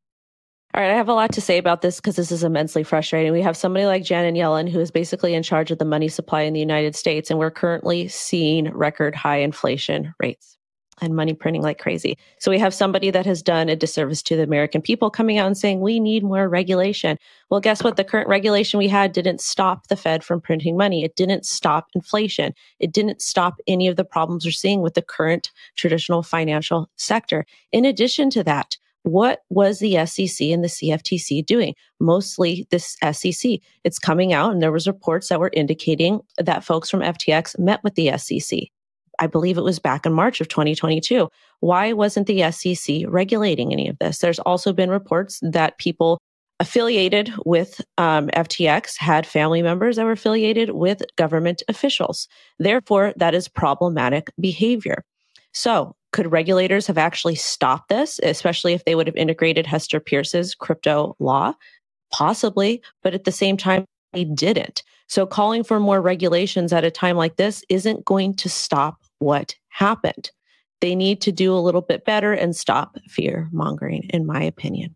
All 0.73 0.81
right, 0.81 0.91
I 0.91 0.95
have 0.95 1.09
a 1.09 1.13
lot 1.13 1.33
to 1.33 1.41
say 1.41 1.57
about 1.57 1.81
this 1.81 1.97
because 1.97 2.15
this 2.15 2.31
is 2.31 2.43
immensely 2.43 2.83
frustrating. 2.83 3.33
We 3.33 3.41
have 3.41 3.57
somebody 3.57 3.85
like 3.85 4.05
Janet 4.05 4.35
Yellen 4.35 4.69
who 4.69 4.79
is 4.79 4.89
basically 4.89 5.33
in 5.33 5.43
charge 5.43 5.69
of 5.69 5.79
the 5.79 5.85
money 5.85 6.07
supply 6.07 6.41
in 6.41 6.53
the 6.53 6.61
United 6.61 6.95
States, 6.95 7.29
and 7.29 7.37
we're 7.37 7.51
currently 7.51 8.07
seeing 8.07 8.71
record 8.71 9.13
high 9.13 9.39
inflation 9.39 10.13
rates 10.19 10.57
and 11.01 11.15
money 11.15 11.33
printing 11.33 11.63
like 11.63 11.79
crazy. 11.79 12.17
So 12.39 12.51
we 12.51 12.59
have 12.59 12.73
somebody 12.73 13.09
that 13.09 13.25
has 13.25 13.41
done 13.41 13.67
a 13.69 13.75
disservice 13.75 14.21
to 14.23 14.35
the 14.35 14.43
American 14.43 14.81
people 14.81 15.09
coming 15.09 15.37
out 15.37 15.47
and 15.47 15.57
saying 15.57 15.81
we 15.81 15.99
need 15.99 16.23
more 16.23 16.47
regulation. 16.47 17.17
Well, 17.49 17.59
guess 17.59 17.83
what? 17.83 17.97
The 17.97 18.03
current 18.03 18.29
regulation 18.29 18.77
we 18.77 18.87
had 18.87 19.11
didn't 19.11 19.41
stop 19.41 19.87
the 19.87 19.95
Fed 19.95 20.23
from 20.23 20.39
printing 20.39 20.77
money. 20.77 21.03
It 21.03 21.15
didn't 21.15 21.45
stop 21.45 21.87
inflation. 21.95 22.53
It 22.79 22.91
didn't 22.91 23.21
stop 23.21 23.55
any 23.67 23.87
of 23.87 23.95
the 23.95 24.05
problems 24.05 24.45
we're 24.45 24.51
seeing 24.51 24.81
with 24.81 24.93
the 24.93 25.01
current 25.01 25.51
traditional 25.75 26.23
financial 26.23 26.89
sector. 26.95 27.45
In 27.71 27.83
addition 27.83 28.29
to 28.31 28.43
that, 28.43 28.77
what 29.03 29.41
was 29.49 29.79
the 29.79 30.05
SEC 30.05 30.47
and 30.49 30.63
the 30.63 30.67
CFTC 30.67 31.43
doing? 31.43 31.73
Mostly 31.99 32.67
this 32.69 32.97
SEC. 33.11 33.59
It's 33.83 33.97
coming 33.97 34.31
out, 34.31 34.51
and 34.51 34.61
there 34.61 34.71
was 34.71 34.85
reports 34.85 35.29
that 35.29 35.39
were 35.39 35.49
indicating 35.53 36.21
that 36.37 36.63
folks 36.63 36.89
from 36.89 36.99
FTX 36.99 37.57
met 37.57 37.83
with 37.83 37.95
the 37.95 38.15
SEC. 38.17 38.59
I 39.21 39.27
believe 39.27 39.57
it 39.57 39.63
was 39.63 39.77
back 39.77 40.07
in 40.07 40.13
March 40.13 40.41
of 40.41 40.47
2022. 40.47 41.29
Why 41.59 41.93
wasn't 41.93 42.25
the 42.25 42.51
SEC 42.51 43.03
regulating 43.07 43.71
any 43.71 43.87
of 43.87 43.99
this? 43.99 44.17
There's 44.17 44.39
also 44.39 44.73
been 44.73 44.89
reports 44.89 45.39
that 45.43 45.77
people 45.77 46.17
affiliated 46.59 47.31
with 47.45 47.81
um, 47.99 48.29
FTX 48.29 48.97
had 48.97 49.27
family 49.27 49.61
members 49.61 49.95
that 49.95 50.05
were 50.05 50.11
affiliated 50.11 50.71
with 50.71 51.03
government 51.17 51.61
officials. 51.67 52.27
Therefore, 52.57 53.13
that 53.17 53.35
is 53.35 53.47
problematic 53.47 54.31
behavior. 54.39 55.03
So 55.53 55.95
Could 56.13 56.31
regulators 56.31 56.87
have 56.87 56.97
actually 56.97 57.35
stopped 57.35 57.89
this, 57.89 58.19
especially 58.23 58.73
if 58.73 58.85
they 58.85 58.95
would 58.95 59.07
have 59.07 59.15
integrated 59.15 59.65
Hester 59.65 59.99
Peirce's 59.99 60.55
crypto 60.55 61.15
law? 61.19 61.53
Possibly, 62.11 62.81
but 63.01 63.13
at 63.13 63.23
the 63.23 63.31
same 63.31 63.55
time, 63.55 63.85
they 64.13 64.25
didn't. 64.25 64.83
So 65.07 65.25
calling 65.25 65.63
for 65.63 65.79
more 65.79 66.01
regulations 66.01 66.73
at 66.73 66.83
a 66.83 66.91
time 66.91 67.17
like 67.17 67.37
this 67.37 67.63
isn't 67.69 68.05
going 68.05 68.33
to 68.35 68.49
stop 68.49 69.00
what 69.21 69.55
happened. 69.69 70.31
They 70.81 70.95
need 70.95 71.21
to 71.21 71.31
do 71.31 71.53
a 71.53 71.59
little 71.59 71.81
bit 71.81 72.05
better 72.05 72.33
and 72.33 72.55
stop 72.55 72.97
fear 73.07 73.47
mongering, 73.51 74.09
in 74.09 74.25
my 74.25 74.41
opinion. 74.41 74.95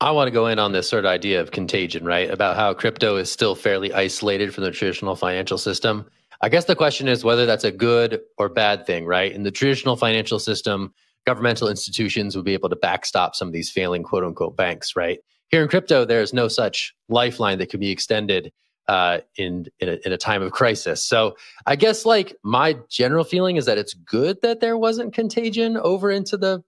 I 0.00 0.10
want 0.10 0.28
to 0.28 0.32
go 0.32 0.46
in 0.46 0.58
on 0.58 0.72
this 0.72 0.88
sort 0.88 1.04
of 1.04 1.10
idea 1.10 1.40
of 1.40 1.52
contagion, 1.52 2.04
right? 2.04 2.30
About 2.30 2.56
how 2.56 2.74
crypto 2.74 3.16
is 3.16 3.30
still 3.30 3.54
fairly 3.54 3.92
isolated 3.92 4.54
from 4.54 4.64
the 4.64 4.70
traditional 4.70 5.16
financial 5.16 5.58
system. 5.58 6.06
I 6.42 6.48
guess 6.50 6.66
the 6.66 6.76
question 6.76 7.08
is 7.08 7.24
whether 7.24 7.46
that's 7.46 7.64
a 7.64 7.72
good 7.72 8.20
or 8.36 8.48
bad 8.48 8.86
thing, 8.86 9.06
right? 9.06 9.32
In 9.32 9.42
the 9.42 9.50
traditional 9.50 9.96
financial 9.96 10.38
system, 10.38 10.92
governmental 11.26 11.68
institutions 11.68 12.36
would 12.36 12.44
be 12.44 12.52
able 12.52 12.68
to 12.68 12.76
backstop 12.76 13.34
some 13.34 13.48
of 13.48 13.54
these 13.54 13.70
failing 13.70 14.02
quote 14.02 14.24
unquote 14.24 14.56
banks, 14.56 14.96
right? 14.96 15.18
Here 15.48 15.62
in 15.62 15.68
crypto, 15.68 16.04
there's 16.04 16.32
no 16.32 16.48
such 16.48 16.94
lifeline 17.08 17.58
that 17.58 17.70
can 17.70 17.80
be 17.80 17.90
extended 17.90 18.52
uh, 18.88 19.18
in 19.36 19.66
in 19.80 19.88
a, 19.88 19.98
in 20.04 20.12
a 20.12 20.18
time 20.18 20.42
of 20.42 20.52
crisis. 20.52 21.02
So 21.02 21.36
I 21.66 21.76
guess 21.76 22.04
like 22.04 22.36
my 22.42 22.76
general 22.88 23.24
feeling 23.24 23.56
is 23.56 23.64
that 23.66 23.78
it's 23.78 23.94
good 23.94 24.38
that 24.42 24.60
there 24.60 24.78
wasn't 24.78 25.12
contagion 25.14 25.76
over 25.76 26.10
into 26.10 26.36
the 26.36 26.62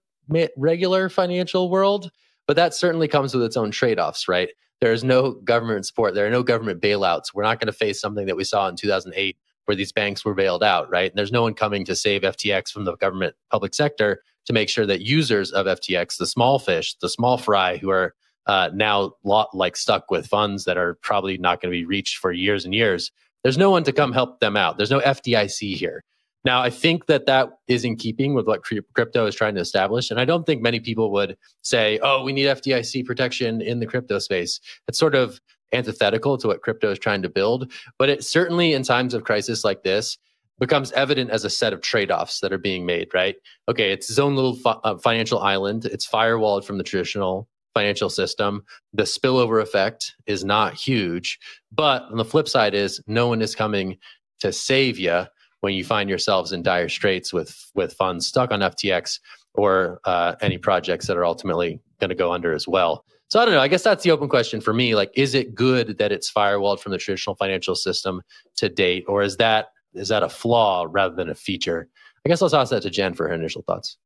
regular 0.57 1.09
financial 1.09 1.69
world 1.69 2.11
but 2.49 2.55
that 2.55 2.73
certainly 2.73 3.07
comes 3.07 3.35
with 3.35 3.43
its 3.43 3.55
own 3.55 3.69
trade 3.69 3.99
offs, 3.99 4.27
right? 4.27 4.49
There 4.81 4.91
is 4.91 5.03
no 5.03 5.33
government 5.33 5.85
support. 5.85 6.15
There 6.15 6.25
are 6.25 6.31
no 6.31 6.41
government 6.41 6.81
bailouts. 6.81 7.25
We're 7.31 7.43
not 7.43 7.59
going 7.59 7.67
to 7.67 7.71
face 7.71 8.01
something 8.01 8.25
that 8.25 8.35
we 8.35 8.43
saw 8.43 8.67
in 8.67 8.75
2008 8.75 9.37
where 9.65 9.75
these 9.75 9.91
banks 9.91 10.25
were 10.25 10.33
bailed 10.33 10.63
out, 10.63 10.89
right? 10.89 11.11
And 11.11 11.15
there's 11.15 11.31
no 11.31 11.43
one 11.43 11.53
coming 11.53 11.85
to 11.85 11.95
save 11.95 12.23
FTX 12.23 12.71
from 12.71 12.85
the 12.85 12.95
government 12.95 13.35
public 13.51 13.75
sector 13.75 14.23
to 14.47 14.53
make 14.53 14.67
sure 14.67 14.87
that 14.87 15.01
users 15.01 15.51
of 15.51 15.67
FTX, 15.67 16.17
the 16.17 16.25
small 16.25 16.57
fish, 16.57 16.95
the 16.95 17.07
small 17.07 17.37
fry 17.37 17.77
who 17.77 17.91
are 17.91 18.15
uh, 18.49 18.71
now 18.73 19.13
lot, 19.23 19.47
like 19.53 19.77
stuck 19.77 20.09
with 20.09 20.25
funds 20.25 20.65
that 20.65 20.75
are 20.75 20.95
probably 21.03 21.37
not 21.37 21.61
going 21.61 21.71
to 21.71 21.77
be 21.77 21.85
reached 21.85 22.17
for 22.17 22.31
years 22.31 22.65
and 22.65 22.73
years, 22.73 23.11
there's 23.43 23.59
no 23.59 23.69
one 23.69 23.83
to 23.83 23.91
come 23.91 24.11
help 24.11 24.39
them 24.39 24.57
out. 24.57 24.75
There's 24.75 24.89
no 24.89 24.99
FDIC 25.01 25.75
here. 25.75 26.03
Now, 26.43 26.59
I 26.59 26.71
think 26.71 27.05
that 27.05 27.27
that 27.27 27.49
is 27.67 27.85
in 27.85 27.95
keeping 27.95 28.33
with 28.33 28.47
what 28.47 28.63
crypto 28.63 29.27
is 29.27 29.35
trying 29.35 29.53
to 29.53 29.61
establish. 29.61 30.09
And 30.09 30.19
I 30.19 30.25
don't 30.25 30.47
think 30.47 30.63
many 30.63 30.79
people 30.79 31.11
would 31.11 31.37
say, 31.61 31.99
oh, 32.01 32.23
we 32.23 32.33
need 32.33 32.47
FDIC 32.47 33.05
protection 33.05 33.61
in 33.61 33.81
the 33.81 33.85
crypto 33.85 34.17
space. 34.17 34.59
It's 34.87 34.97
sort 34.97 35.13
of 35.13 35.39
antithetical 35.71 36.35
to 36.39 36.47
what 36.47 36.63
crypto 36.63 36.89
is 36.89 36.97
trying 36.97 37.21
to 37.21 37.29
build. 37.29 37.71
But 37.99 38.09
it 38.09 38.23
certainly, 38.23 38.73
in 38.73 38.81
times 38.81 39.13
of 39.13 39.25
crisis 39.25 39.63
like 39.63 39.83
this, 39.83 40.17
becomes 40.59 40.91
evident 40.93 41.29
as 41.29 41.45
a 41.45 41.51
set 41.51 41.71
of 41.71 41.81
trade 41.81 42.09
offs 42.09 42.39
that 42.39 42.51
are 42.51 42.57
being 42.57 42.83
made, 42.83 43.13
right? 43.13 43.35
Okay, 43.67 43.91
it's 43.91 44.09
its 44.09 44.17
own 44.17 44.35
little 44.35 44.55
fi- 44.55 44.79
uh, 44.83 44.97
financial 44.97 45.39
island, 45.39 45.85
it's 45.85 46.09
firewalled 46.09 46.63
from 46.65 46.79
the 46.79 46.83
traditional 46.83 47.47
financial 47.79 48.09
system. 48.09 48.63
The 48.93 49.03
spillover 49.03 49.61
effect 49.61 50.15
is 50.27 50.43
not 50.43 50.73
huge. 50.73 51.39
But 51.71 52.03
on 52.03 52.17
the 52.17 52.25
flip 52.25 52.49
side, 52.49 52.73
is 52.73 53.01
no 53.07 53.27
one 53.27 53.41
is 53.41 53.55
coming 53.55 53.97
to 54.39 54.51
save 54.51 54.99
you 54.99 55.23
when 55.61 55.73
you 55.73 55.83
find 55.83 56.09
yourselves 56.09 56.51
in 56.51 56.61
dire 56.61 56.89
straits 56.89 57.31
with 57.33 57.55
with 57.75 57.93
funds 57.93 58.27
stuck 58.27 58.51
on 58.51 58.59
FTX 58.59 59.19
or 59.53 59.99
uh, 60.05 60.35
any 60.41 60.57
projects 60.57 61.07
that 61.07 61.17
are 61.17 61.25
ultimately 61.25 61.79
going 61.99 62.09
to 62.09 62.15
go 62.15 62.31
under 62.31 62.53
as 62.53 62.67
well. 62.67 63.05
So 63.29 63.39
I 63.39 63.45
don't 63.45 63.53
know. 63.53 63.61
I 63.61 63.67
guess 63.67 63.83
that's 63.83 64.03
the 64.03 64.11
open 64.11 64.27
question 64.27 64.59
for 64.59 64.73
me. 64.73 64.95
Like, 64.95 65.11
is 65.15 65.35
it 65.35 65.53
good 65.53 65.97
that 65.99 66.11
it's 66.11 66.31
firewalled 66.31 66.79
from 66.79 66.91
the 66.91 66.97
traditional 66.97 67.35
financial 67.35 67.75
system 67.75 68.21
to 68.57 68.67
date, 68.69 69.05
or 69.07 69.21
is 69.21 69.37
that 69.37 69.67
is 69.93 70.09
that 70.09 70.23
a 70.23 70.29
flaw 70.29 70.85
rather 70.89 71.15
than 71.15 71.29
a 71.29 71.35
feature? 71.35 71.87
I 72.25 72.29
guess 72.29 72.41
I'll 72.41 72.49
toss 72.49 72.71
that 72.71 72.81
to 72.83 72.89
Jen 72.89 73.13
for 73.13 73.27
her 73.29 73.33
initial 73.33 73.61
thoughts. 73.61 73.97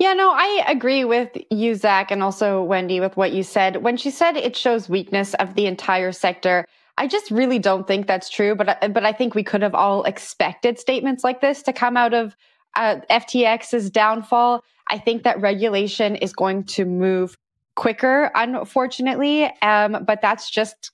Yeah, 0.00 0.14
no, 0.14 0.30
I 0.30 0.64
agree 0.66 1.04
with 1.04 1.28
you, 1.50 1.74
Zach, 1.74 2.10
and 2.10 2.22
also 2.22 2.62
Wendy 2.62 3.00
with 3.00 3.18
what 3.18 3.32
you 3.32 3.42
said. 3.42 3.82
When 3.82 3.98
she 3.98 4.10
said 4.10 4.34
it 4.34 4.56
shows 4.56 4.88
weakness 4.88 5.34
of 5.34 5.54
the 5.56 5.66
entire 5.66 6.10
sector, 6.10 6.66
I 6.96 7.06
just 7.06 7.30
really 7.30 7.58
don't 7.58 7.86
think 7.86 8.06
that's 8.06 8.30
true. 8.30 8.54
But 8.54 8.94
but 8.94 9.04
I 9.04 9.12
think 9.12 9.34
we 9.34 9.44
could 9.44 9.60
have 9.60 9.74
all 9.74 10.04
expected 10.04 10.78
statements 10.78 11.22
like 11.22 11.42
this 11.42 11.62
to 11.64 11.74
come 11.74 11.98
out 11.98 12.14
of 12.14 12.34
uh, 12.76 13.00
FTX's 13.10 13.90
downfall. 13.90 14.64
I 14.88 14.96
think 14.96 15.22
that 15.24 15.38
regulation 15.38 16.16
is 16.16 16.32
going 16.32 16.64
to 16.64 16.86
move 16.86 17.36
quicker, 17.74 18.30
unfortunately. 18.34 19.52
Um, 19.60 20.02
but 20.06 20.22
that's 20.22 20.48
just 20.48 20.92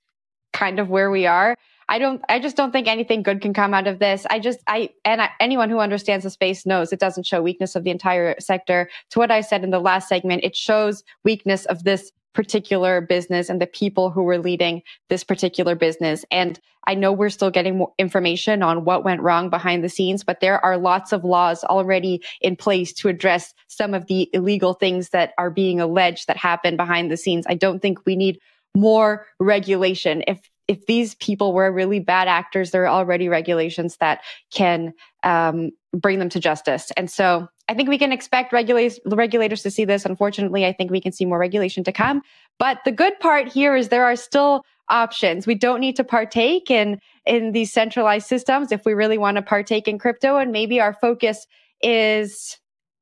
kind 0.53 0.81
of 0.81 0.91
where 0.91 1.13
we 1.13 1.27
are. 1.27 1.55
I 1.89 1.99
don't, 1.99 2.21
I 2.29 2.41
just 2.41 2.57
don't 2.57 2.73
think 2.73 2.89
anything 2.89 3.23
good 3.23 3.41
can 3.41 3.55
come 3.55 3.73
out 3.73 3.87
of 3.87 3.99
this. 3.99 4.27
I 4.29 4.41
just, 4.41 4.59
I, 4.67 4.91
and 5.05 5.23
I, 5.23 5.31
anyone 5.39 5.71
who 5.71 5.79
understands 5.79 6.25
the 6.25 6.31
space 6.31 6.67
knows 6.67 6.93
it 6.93 6.99
doesn't 7.01 7.27
show 7.27 7.41
weakness 7.41 7.77
of 7.77 7.85
the 7.85 7.91
entire 7.91 8.35
sector. 8.41 8.91
To 9.11 9.19
what 9.19 9.31
I 9.31 9.41
said 9.41 9.63
in 9.63 9.71
the 9.71 9.79
last 9.79 10.09
segment, 10.09 10.45
it 10.45 10.57
shows 10.57 11.05
weakness 11.25 11.65
of 11.67 11.85
this 11.85 12.11
particular 12.35 13.01
business 13.01 13.49
and 13.49 13.61
the 13.61 13.67
people 13.67 14.11
who 14.11 14.23
were 14.23 14.39
leading 14.39 14.83
this 15.09 15.25
particular 15.25 15.75
business. 15.75 16.25
And 16.31 16.61
I 16.87 16.95
know 16.95 17.13
we're 17.13 17.31
still 17.31 17.51
getting 17.51 17.79
more 17.79 17.93
information 17.99 18.63
on 18.63 18.85
what 18.85 19.05
went 19.05 19.23
wrong 19.23 19.49
behind 19.49 19.83
the 19.83 19.89
scenes, 19.89 20.23
but 20.23 20.41
there 20.41 20.63
are 20.65 20.77
lots 20.77 21.13
of 21.13 21.25
laws 21.25 21.65
already 21.65 22.23
in 22.41 22.55
place 22.55 22.93
to 22.95 23.09
address 23.09 23.55
some 23.69 23.95
of 23.95 24.07
the 24.07 24.29
illegal 24.33 24.75
things 24.75 25.09
that 25.11 25.33
are 25.39 25.51
being 25.51 25.81
alleged 25.81 26.27
that 26.27 26.37
happened 26.37 26.77
behind 26.77 27.11
the 27.11 27.17
scenes. 27.17 27.47
I 27.49 27.55
don't 27.55 27.81
think 27.81 28.05
we 28.05 28.17
need 28.17 28.39
more 28.75 29.27
regulation. 29.41 30.23
If 30.27 30.39
if 30.69 30.87
these 30.87 31.15
people 31.17 31.53
were 31.53 31.71
really 31.71 32.01
bad 32.01 32.29
actors, 32.29 32.71
there 32.71 32.85
are 32.85 32.89
already 32.89 33.29
regulations 33.29 33.97
that 33.99 34.21
can 34.53 34.93
um, 35.23 35.71
bring 35.93 36.19
them 36.19 36.29
to 36.31 36.41
justice. 36.41 36.91
And 36.97 37.11
so 37.11 37.49
I 37.69 37.75
think 37.75 37.89
we 37.89 37.99
can 37.99 38.13
expect 38.13 38.53
regulators, 38.53 38.99
regulators 39.07 39.63
to 39.63 39.71
see 39.71 39.85
this. 39.85 40.05
Unfortunately, 40.05 40.67
I 40.67 40.73
think 40.73 40.91
we 40.91 41.01
can 41.01 41.13
see 41.13 41.25
more 41.25 41.39
regulation 41.39 41.85
to 41.85 41.93
come. 41.93 42.23
But 42.59 42.79
the 42.85 42.93
good 42.93 43.19
part 43.21 43.49
here 43.49 43.77
is 43.77 43.89
there 43.89 44.05
are 44.05 44.17
still 44.17 44.65
options. 44.89 45.47
We 45.47 45.57
don't 45.57 45.81
need 45.81 45.97
to 45.97 46.05
partake 46.05 46.71
in, 46.71 47.01
in 47.25 47.53
these 47.53 47.73
centralized 47.73 48.27
systems 48.27 48.71
if 48.71 48.85
we 48.85 48.95
really 48.95 49.19
want 49.19 49.37
to 49.37 49.43
partake 49.43 49.89
in 49.89 49.99
crypto. 49.99 50.37
And 50.37 50.53
maybe 50.53 50.81
our 50.81 50.95
focus 50.95 51.47
is 51.83 52.59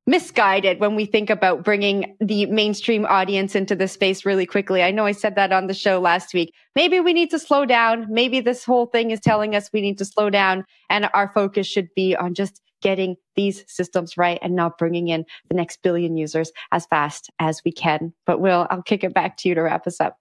misguided 0.07 0.79
when 0.79 0.95
we 0.95 1.05
think 1.05 1.29
about 1.29 1.63
bringing 1.63 2.15
the 2.19 2.45
mainstream 2.45 3.05
audience 3.05 3.55
into 3.55 3.75
the 3.75 3.87
space 3.87 4.25
really 4.25 4.45
quickly. 4.45 4.83
I 4.83 4.91
know 4.91 5.05
I 5.05 5.11
said 5.11 5.35
that 5.35 5.51
on 5.51 5.67
the 5.67 5.73
show 5.73 5.99
last 5.99 6.33
week. 6.33 6.53
Maybe 6.75 6.99
we 6.99 7.13
need 7.13 7.31
to 7.31 7.39
slow 7.39 7.65
down. 7.65 8.05
Maybe 8.09 8.39
this 8.39 8.63
whole 8.63 8.85
thing 8.85 9.11
is 9.11 9.19
telling 9.19 9.55
us 9.55 9.69
we 9.73 9.81
need 9.81 9.97
to 9.97 10.05
slow 10.05 10.29
down 10.29 10.65
and 10.89 11.09
our 11.13 11.31
focus 11.33 11.65
should 11.67 11.89
be 11.95 12.15
on 12.15 12.33
just 12.33 12.61
getting 12.81 13.15
these 13.35 13.63
systems 13.67 14.15
right 14.15 14.37
and 14.43 14.55
not 14.55 14.77
bringing 14.77 15.07
in 15.07 15.25
the 15.49 15.55
next 15.55 15.81
billion 15.81 16.17
users 16.17 16.51
as 16.71 16.85
fast 16.85 17.31
as 17.39 17.61
we 17.65 17.71
can. 17.71 18.13
But 18.27 18.39
Will, 18.39 18.67
I'll 18.69 18.83
kick 18.83 19.03
it 19.03 19.13
back 19.13 19.37
to 19.37 19.49
you 19.49 19.55
to 19.55 19.61
wrap 19.61 19.87
us 19.87 19.99
up. 19.99 20.17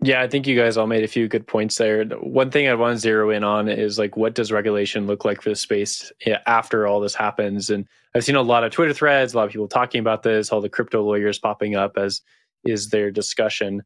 Yeah, 0.00 0.20
I 0.20 0.26
think 0.28 0.48
you 0.48 0.56
guys 0.56 0.76
all 0.76 0.88
made 0.88 1.04
a 1.04 1.08
few 1.08 1.28
good 1.28 1.46
points 1.46 1.78
there. 1.78 2.04
One 2.04 2.50
thing 2.50 2.68
I 2.68 2.74
want 2.74 2.96
to 2.96 3.00
zero 3.00 3.30
in 3.30 3.44
on 3.44 3.68
is 3.68 4.00
like, 4.00 4.16
what 4.16 4.34
does 4.34 4.50
regulation 4.50 5.06
look 5.06 5.24
like 5.24 5.40
for 5.40 5.50
the 5.50 5.56
space 5.56 6.10
after 6.46 6.88
all 6.88 6.98
this 6.98 7.14
happens? 7.14 7.70
And 7.70 7.86
I've 8.14 8.24
seen 8.24 8.34
a 8.34 8.42
lot 8.42 8.64
of 8.64 8.72
Twitter 8.72 8.92
threads, 8.92 9.32
a 9.32 9.36
lot 9.36 9.44
of 9.44 9.52
people 9.52 9.68
talking 9.68 10.00
about 10.00 10.24
this, 10.24 10.50
all 10.50 10.60
the 10.60 10.68
crypto 10.68 11.04
lawyers 11.04 11.38
popping 11.38 11.76
up 11.76 11.96
as 11.96 12.20
is 12.64 12.88
their 12.88 13.12
discussion. 13.12 13.82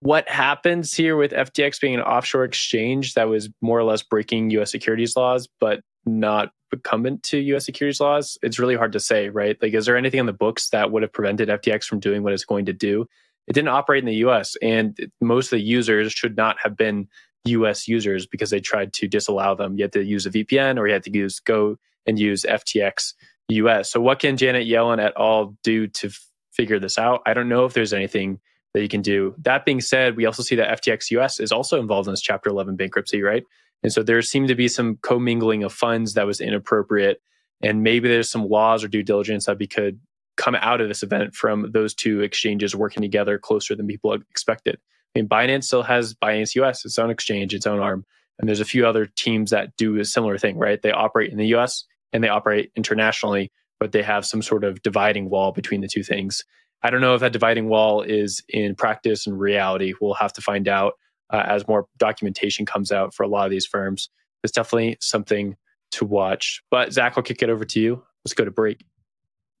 What 0.00 0.26
happens 0.26 0.94
here 0.94 1.16
with 1.16 1.32
FTX 1.32 1.78
being 1.80 1.94
an 1.94 2.00
offshore 2.00 2.44
exchange 2.44 3.12
that 3.12 3.28
was 3.28 3.50
more 3.60 3.78
or 3.78 3.84
less 3.84 4.02
breaking 4.02 4.48
US 4.50 4.70
securities 4.70 5.16
laws, 5.16 5.48
but 5.60 5.82
not 6.06 6.52
recumbent 6.72 7.22
to 7.24 7.38
US 7.38 7.66
securities 7.66 8.00
laws? 8.00 8.38
It's 8.42 8.58
really 8.58 8.76
hard 8.76 8.92
to 8.92 9.00
say, 9.00 9.28
right? 9.28 9.58
Like, 9.60 9.74
is 9.74 9.84
there 9.84 9.98
anything 9.98 10.20
in 10.20 10.24
the 10.24 10.32
books 10.32 10.70
that 10.70 10.90
would 10.90 11.02
have 11.02 11.12
prevented 11.12 11.50
FTX 11.50 11.84
from 11.84 12.00
doing 12.00 12.22
what 12.22 12.32
it's 12.32 12.46
going 12.46 12.64
to 12.64 12.72
do? 12.72 13.06
It 13.46 13.52
didn't 13.52 13.68
operate 13.68 14.02
in 14.02 14.06
the 14.06 14.26
US, 14.26 14.56
and 14.62 14.98
most 15.20 15.46
of 15.46 15.58
the 15.58 15.64
users 15.64 16.12
should 16.12 16.36
not 16.36 16.56
have 16.62 16.76
been 16.76 17.08
US 17.46 17.88
users 17.88 18.26
because 18.26 18.50
they 18.50 18.60
tried 18.60 18.92
to 18.94 19.08
disallow 19.08 19.54
them. 19.54 19.76
You 19.76 19.84
had 19.84 19.92
to 19.92 20.04
use 20.04 20.26
a 20.26 20.30
VPN 20.30 20.78
or 20.78 20.86
you 20.86 20.92
had 20.92 21.04
to 21.04 21.12
use 21.12 21.40
go 21.40 21.76
and 22.06 22.18
use 22.18 22.44
FTX 22.44 23.14
US. 23.50 23.90
So, 23.90 24.00
what 24.00 24.18
can 24.18 24.36
Janet 24.36 24.66
Yellen 24.66 25.00
et 25.00 25.12
al. 25.18 25.56
do 25.62 25.86
to 25.86 26.08
f- 26.08 26.26
figure 26.52 26.78
this 26.78 26.98
out? 26.98 27.22
I 27.26 27.34
don't 27.34 27.48
know 27.48 27.64
if 27.64 27.74
there's 27.74 27.92
anything 27.92 28.40
that 28.74 28.82
you 28.82 28.88
can 28.88 29.02
do. 29.02 29.34
That 29.38 29.64
being 29.64 29.80
said, 29.80 30.16
we 30.16 30.26
also 30.26 30.42
see 30.42 30.56
that 30.56 30.80
FTX 30.82 31.10
US 31.12 31.40
is 31.40 31.52
also 31.52 31.80
involved 31.80 32.06
in 32.08 32.12
this 32.12 32.20
Chapter 32.20 32.50
11 32.50 32.76
bankruptcy, 32.76 33.22
right? 33.22 33.44
And 33.82 33.92
so 33.92 34.02
there 34.02 34.20
seemed 34.22 34.48
to 34.48 34.54
be 34.54 34.68
some 34.68 34.98
commingling 35.02 35.64
of 35.64 35.72
funds 35.72 36.14
that 36.14 36.26
was 36.26 36.40
inappropriate. 36.40 37.20
And 37.62 37.82
maybe 37.82 38.08
there's 38.08 38.30
some 38.30 38.48
laws 38.48 38.84
or 38.84 38.88
due 38.88 39.02
diligence 39.02 39.46
that 39.46 39.58
we 39.58 39.66
could 39.66 39.98
come 40.36 40.54
out 40.54 40.80
of 40.80 40.88
this 40.88 41.02
event 41.02 41.34
from 41.34 41.70
those 41.72 41.94
two 41.94 42.20
exchanges 42.20 42.74
working 42.74 43.02
together 43.02 43.38
closer 43.38 43.74
than 43.74 43.86
people 43.86 44.12
expected. 44.12 44.78
I 45.14 45.18
mean, 45.18 45.28
Binance 45.28 45.64
still 45.64 45.82
has 45.82 46.14
Binance 46.14 46.54
US, 46.54 46.84
its 46.84 46.98
own 46.98 47.10
exchange, 47.10 47.54
its 47.54 47.66
own 47.66 47.80
arm. 47.80 48.04
And 48.38 48.48
there's 48.48 48.60
a 48.60 48.64
few 48.64 48.86
other 48.86 49.06
teams 49.06 49.50
that 49.50 49.76
do 49.76 49.98
a 49.98 50.04
similar 50.04 50.38
thing, 50.38 50.56
right? 50.56 50.80
They 50.80 50.92
operate 50.92 51.30
in 51.30 51.36
the 51.36 51.54
US 51.56 51.84
and 52.12 52.24
they 52.24 52.28
operate 52.28 52.72
internationally, 52.74 53.52
but 53.78 53.92
they 53.92 54.02
have 54.02 54.24
some 54.24 54.40
sort 54.40 54.64
of 54.64 54.82
dividing 54.82 55.28
wall 55.28 55.52
between 55.52 55.82
the 55.82 55.88
two 55.88 56.02
things. 56.02 56.44
I 56.82 56.90
don't 56.90 57.02
know 57.02 57.14
if 57.14 57.20
that 57.20 57.32
dividing 57.32 57.68
wall 57.68 58.00
is 58.00 58.42
in 58.48 58.74
practice 58.74 59.26
and 59.26 59.38
reality. 59.38 59.92
We'll 60.00 60.14
have 60.14 60.32
to 60.34 60.40
find 60.40 60.68
out 60.68 60.94
uh, 61.30 61.44
as 61.46 61.68
more 61.68 61.86
documentation 61.98 62.64
comes 62.64 62.90
out 62.90 63.14
for 63.14 63.22
a 63.22 63.28
lot 63.28 63.44
of 63.44 63.50
these 63.50 63.66
firms. 63.66 64.08
It's 64.42 64.52
definitely 64.52 64.96
something 65.00 65.56
to 65.92 66.04
watch. 66.04 66.62
But 66.70 66.92
Zach, 66.92 67.14
I'll 67.16 67.22
kick 67.22 67.42
it 67.42 67.50
over 67.50 67.64
to 67.64 67.80
you. 67.80 68.02
Let's 68.24 68.34
go 68.34 68.44
to 68.44 68.50
break. 68.50 68.84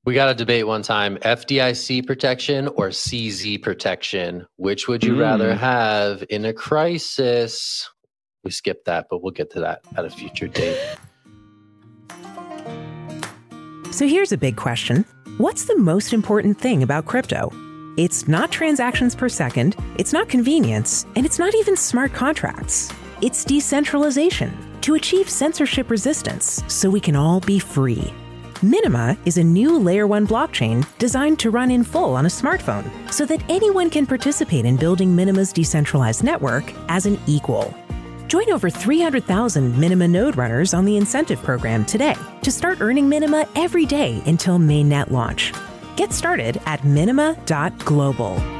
We 0.06 0.14
got 0.14 0.30
a 0.30 0.34
debate 0.34 0.66
one 0.66 0.82
time 0.82 1.18
FDIC 1.18 2.06
protection 2.06 2.68
or 2.68 2.88
CZ 2.88 3.62
protection. 3.62 4.46
Which 4.56 4.88
would 4.88 5.04
you 5.04 5.14
mm. 5.14 5.20
rather 5.20 5.54
have 5.54 6.24
in 6.30 6.46
a 6.46 6.54
crisis? 6.54 7.90
We 8.42 8.50
skipped 8.50 8.86
that, 8.86 9.08
but 9.10 9.22
we'll 9.22 9.32
get 9.32 9.50
to 9.52 9.60
that 9.60 9.82
at 9.98 10.06
a 10.06 10.10
future 10.10 10.48
date. 10.48 10.80
So 13.90 14.06
here's 14.06 14.32
a 14.32 14.38
big 14.38 14.56
question 14.56 15.04
What's 15.36 15.66
the 15.66 15.76
most 15.76 16.14
important 16.14 16.58
thing 16.58 16.82
about 16.82 17.04
crypto? 17.04 17.50
It's 17.98 18.26
not 18.26 18.50
transactions 18.50 19.14
per 19.14 19.28
second, 19.28 19.76
it's 19.98 20.14
not 20.14 20.30
convenience, 20.30 21.04
and 21.14 21.26
it's 21.26 21.38
not 21.38 21.54
even 21.54 21.76
smart 21.76 22.14
contracts. 22.14 22.90
It's 23.20 23.44
decentralization 23.44 24.50
to 24.80 24.94
achieve 24.94 25.28
censorship 25.28 25.90
resistance 25.90 26.64
so 26.68 26.88
we 26.88 27.00
can 27.00 27.16
all 27.16 27.40
be 27.40 27.58
free. 27.58 28.14
Minima 28.62 29.16
is 29.24 29.38
a 29.38 29.42
new 29.42 29.78
layer 29.78 30.06
1 30.06 30.26
blockchain 30.26 30.86
designed 30.98 31.38
to 31.38 31.50
run 31.50 31.70
in 31.70 31.82
full 31.82 32.14
on 32.14 32.26
a 32.26 32.28
smartphone 32.28 32.84
so 33.10 33.24
that 33.24 33.42
anyone 33.48 33.88
can 33.88 34.06
participate 34.06 34.66
in 34.66 34.76
building 34.76 35.16
Minima's 35.16 35.50
decentralized 35.50 36.22
network 36.22 36.70
as 36.90 37.06
an 37.06 37.18
equal. 37.26 37.74
Join 38.26 38.50
over 38.50 38.68
300,000 38.68 39.78
Minima 39.78 40.06
node 40.06 40.36
runners 40.36 40.74
on 40.74 40.84
the 40.84 40.98
incentive 40.98 41.42
program 41.42 41.86
today 41.86 42.16
to 42.42 42.52
start 42.52 42.82
earning 42.82 43.08
Minima 43.08 43.48
every 43.56 43.86
day 43.86 44.22
until 44.26 44.58
mainnet 44.58 45.10
launch. 45.10 45.54
Get 45.96 46.12
started 46.12 46.60
at 46.66 46.84
minima.global. 46.84 48.59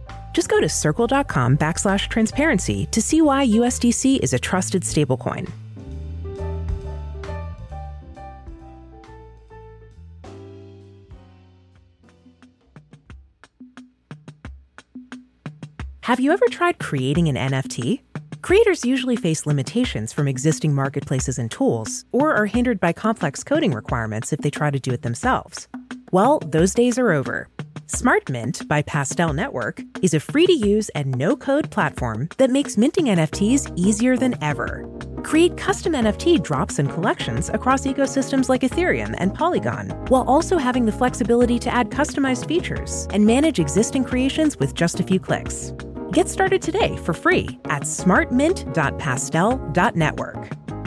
Just 0.33 0.49
go 0.49 0.61
to 0.61 0.69
circle.com 0.69 1.57
backslash 1.57 2.07
transparency 2.07 2.85
to 2.87 3.01
see 3.01 3.21
why 3.21 3.47
USDC 3.47 4.19
is 4.19 4.33
a 4.33 4.39
trusted 4.39 4.83
stablecoin. 4.83 5.49
Have 16.11 16.19
you 16.19 16.31
ever 16.31 16.47
tried 16.47 16.79
creating 16.79 17.29
an 17.29 17.35
NFT? 17.35 18.01
Creators 18.41 18.83
usually 18.83 19.15
face 19.15 19.45
limitations 19.45 20.11
from 20.11 20.27
existing 20.27 20.73
marketplaces 20.73 21.37
and 21.37 21.49
tools, 21.49 22.05
or 22.11 22.33
are 22.33 22.47
hindered 22.47 22.79
by 22.79 22.91
complex 22.91 23.43
coding 23.43 23.71
requirements 23.71 24.33
if 24.33 24.39
they 24.39 24.49
try 24.49 24.71
to 24.71 24.79
do 24.79 24.91
it 24.91 25.03
themselves. 25.03 25.67
Well, 26.11 26.39
those 26.39 26.73
days 26.73 26.97
are 26.97 27.11
over. 27.11 27.47
SmartMint 27.91 28.67
by 28.69 28.81
Pastel 28.83 29.33
Network 29.33 29.81
is 30.01 30.13
a 30.13 30.19
free 30.21 30.47
to 30.47 30.53
use 30.53 30.87
and 30.89 31.17
no 31.17 31.35
code 31.35 31.69
platform 31.69 32.29
that 32.37 32.49
makes 32.49 32.77
minting 32.77 33.07
NFTs 33.07 33.77
easier 33.77 34.15
than 34.15 34.41
ever. 34.41 34.89
Create 35.23 35.57
custom 35.57 35.91
NFT 35.91 36.41
drops 36.41 36.79
and 36.79 36.89
collections 36.89 37.49
across 37.49 37.85
ecosystems 37.85 38.47
like 38.47 38.61
Ethereum 38.61 39.13
and 39.17 39.35
Polygon, 39.35 39.89
while 40.07 40.23
also 40.23 40.57
having 40.57 40.85
the 40.85 40.91
flexibility 40.93 41.59
to 41.59 41.73
add 41.73 41.89
customized 41.89 42.47
features 42.47 43.09
and 43.11 43.25
manage 43.25 43.59
existing 43.59 44.05
creations 44.05 44.57
with 44.57 44.73
just 44.73 45.01
a 45.01 45.03
few 45.03 45.19
clicks. 45.19 45.73
Get 46.13 46.29
started 46.29 46.61
today 46.61 46.95
for 46.95 47.13
free 47.13 47.59
at 47.65 47.81
smartmint.pastel.network. 47.81 50.80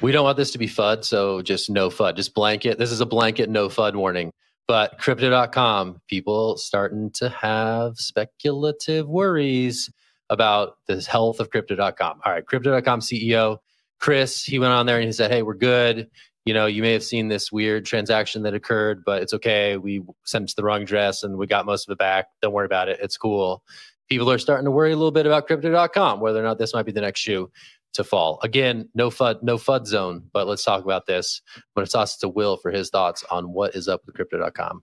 We 0.00 0.12
don't 0.12 0.24
want 0.24 0.38
this 0.38 0.50
to 0.52 0.58
be 0.58 0.66
FUD, 0.66 1.04
so 1.04 1.42
just 1.42 1.68
no 1.68 1.90
FUD. 1.90 2.16
Just 2.16 2.34
blanket. 2.34 2.78
This 2.78 2.90
is 2.90 3.02
a 3.02 3.06
blanket 3.06 3.50
no 3.50 3.68
FUD 3.68 3.94
warning. 3.94 4.32
But 4.66 4.98
crypto.com, 4.98 6.00
people 6.08 6.56
starting 6.56 7.10
to 7.14 7.28
have 7.28 7.98
speculative 7.98 9.08
worries 9.08 9.90
about 10.30 10.76
the 10.86 11.02
health 11.02 11.40
of 11.40 11.50
crypto.com. 11.50 12.20
All 12.24 12.32
right, 12.32 12.46
crypto.com 12.46 13.00
CEO 13.00 13.58
Kris, 14.00 14.42
he 14.42 14.58
went 14.58 14.72
on 14.72 14.86
there 14.86 14.96
and 14.96 15.04
he 15.04 15.12
said, 15.12 15.30
Hey, 15.30 15.42
we're 15.42 15.54
good. 15.54 16.08
You 16.46 16.54
know, 16.54 16.64
you 16.64 16.80
may 16.80 16.92
have 16.94 17.04
seen 17.04 17.28
this 17.28 17.52
weird 17.52 17.84
transaction 17.84 18.42
that 18.44 18.54
occurred, 18.54 19.02
but 19.04 19.22
it's 19.22 19.34
okay. 19.34 19.76
We 19.76 20.02
sent 20.24 20.44
it 20.44 20.48
to 20.48 20.56
the 20.56 20.64
wrong 20.64 20.82
address 20.82 21.22
and 21.22 21.36
we 21.36 21.46
got 21.46 21.66
most 21.66 21.86
of 21.86 21.92
it 21.92 21.98
back. 21.98 22.28
Don't 22.40 22.54
worry 22.54 22.64
about 22.64 22.88
it. 22.88 22.98
It's 23.02 23.18
cool. 23.18 23.62
People 24.08 24.30
are 24.30 24.38
starting 24.38 24.64
to 24.64 24.70
worry 24.70 24.92
a 24.92 24.96
little 24.96 25.12
bit 25.12 25.26
about 25.26 25.46
crypto.com, 25.46 26.20
whether 26.20 26.40
or 26.40 26.42
not 26.42 26.58
this 26.58 26.72
might 26.72 26.86
be 26.86 26.92
the 26.92 27.02
next 27.02 27.20
shoe 27.20 27.50
to 27.94 28.04
fall. 28.04 28.38
Again, 28.42 28.88
no 28.94 29.10
FUD, 29.10 29.42
no 29.42 29.56
FUD 29.56 29.86
zone, 29.86 30.28
but 30.32 30.46
let's 30.46 30.64
talk 30.64 30.84
about 30.84 31.06
this. 31.06 31.42
I'm 31.56 31.62
going 31.76 31.86
to 31.86 31.92
toss 31.92 32.16
it 32.16 32.20
to 32.20 32.28
Will 32.28 32.56
for 32.56 32.70
his 32.70 32.90
thoughts 32.90 33.24
on 33.30 33.52
what 33.52 33.74
is 33.74 33.88
up 33.88 34.02
with 34.06 34.14
crypto.com. 34.14 34.82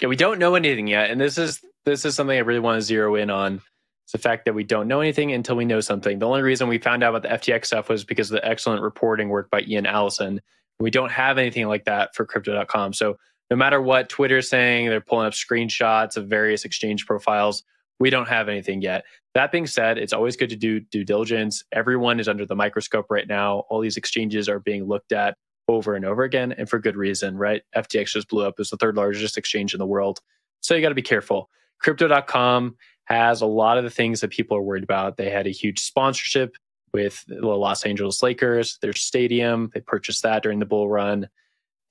Yeah, 0.00 0.08
we 0.08 0.16
don't 0.16 0.38
know 0.38 0.54
anything 0.54 0.86
yet. 0.86 1.10
And 1.10 1.20
this 1.20 1.36
is 1.36 1.60
this 1.84 2.04
is 2.04 2.14
something 2.14 2.36
I 2.36 2.40
really 2.40 2.60
want 2.60 2.80
to 2.80 2.82
zero 2.82 3.14
in 3.14 3.30
on. 3.30 3.60
It's 4.04 4.12
the 4.12 4.18
fact 4.18 4.46
that 4.46 4.54
we 4.54 4.64
don't 4.64 4.88
know 4.88 5.00
anything 5.00 5.32
until 5.32 5.56
we 5.56 5.64
know 5.64 5.80
something. 5.80 6.18
The 6.18 6.26
only 6.26 6.42
reason 6.42 6.68
we 6.68 6.78
found 6.78 7.04
out 7.04 7.14
about 7.14 7.22
the 7.22 7.52
FTX 7.52 7.66
stuff 7.66 7.88
was 7.88 8.04
because 8.04 8.30
of 8.30 8.40
the 8.40 8.48
excellent 8.48 8.82
reporting 8.82 9.28
work 9.28 9.50
by 9.50 9.60
Ian 9.60 9.86
Allison. 9.86 10.40
We 10.80 10.90
don't 10.90 11.12
have 11.12 11.38
anything 11.38 11.68
like 11.68 11.84
that 11.84 12.14
for 12.14 12.24
crypto.com. 12.24 12.94
So 12.94 13.16
no 13.50 13.56
matter 13.56 13.80
what 13.80 14.08
Twitter 14.08 14.38
is 14.38 14.48
saying, 14.48 14.88
they're 14.88 15.00
pulling 15.00 15.26
up 15.26 15.34
screenshots 15.34 16.16
of 16.16 16.26
various 16.26 16.64
exchange 16.64 17.06
profiles. 17.06 17.62
We 18.00 18.10
don't 18.10 18.28
have 18.28 18.48
anything 18.48 18.82
yet. 18.82 19.04
That 19.34 19.50
being 19.50 19.66
said, 19.66 19.96
it's 19.96 20.12
always 20.12 20.36
good 20.36 20.50
to 20.50 20.56
do 20.56 20.80
due 20.80 21.04
diligence. 21.04 21.64
Everyone 21.72 22.20
is 22.20 22.28
under 22.28 22.44
the 22.44 22.54
microscope 22.54 23.06
right 23.10 23.26
now. 23.26 23.60
All 23.70 23.80
these 23.80 23.96
exchanges 23.96 24.48
are 24.48 24.60
being 24.60 24.86
looked 24.86 25.12
at 25.12 25.36
over 25.68 25.94
and 25.94 26.04
over 26.04 26.24
again, 26.24 26.52
and 26.52 26.68
for 26.68 26.78
good 26.78 26.96
reason, 26.96 27.36
right? 27.36 27.62
FTX 27.74 28.08
just 28.08 28.28
blew 28.28 28.44
up. 28.44 28.54
It's 28.58 28.70
the 28.70 28.76
third 28.76 28.96
largest 28.96 29.38
exchange 29.38 29.72
in 29.72 29.78
the 29.78 29.86
world. 29.86 30.20
So 30.60 30.74
you 30.74 30.82
got 30.82 30.90
to 30.90 30.94
be 30.94 31.02
careful. 31.02 31.48
Crypto.com 31.78 32.76
has 33.04 33.40
a 33.40 33.46
lot 33.46 33.78
of 33.78 33.84
the 33.84 33.90
things 33.90 34.20
that 34.20 34.30
people 34.30 34.56
are 34.56 34.62
worried 34.62 34.84
about. 34.84 35.16
They 35.16 35.30
had 35.30 35.46
a 35.46 35.50
huge 35.50 35.78
sponsorship 35.80 36.56
with 36.92 37.24
the 37.26 37.46
Los 37.46 37.84
Angeles 37.84 38.22
Lakers, 38.22 38.78
their 38.82 38.92
stadium. 38.92 39.70
They 39.72 39.80
purchased 39.80 40.22
that 40.24 40.42
during 40.42 40.58
the 40.58 40.66
bull 40.66 40.88
run 40.88 41.28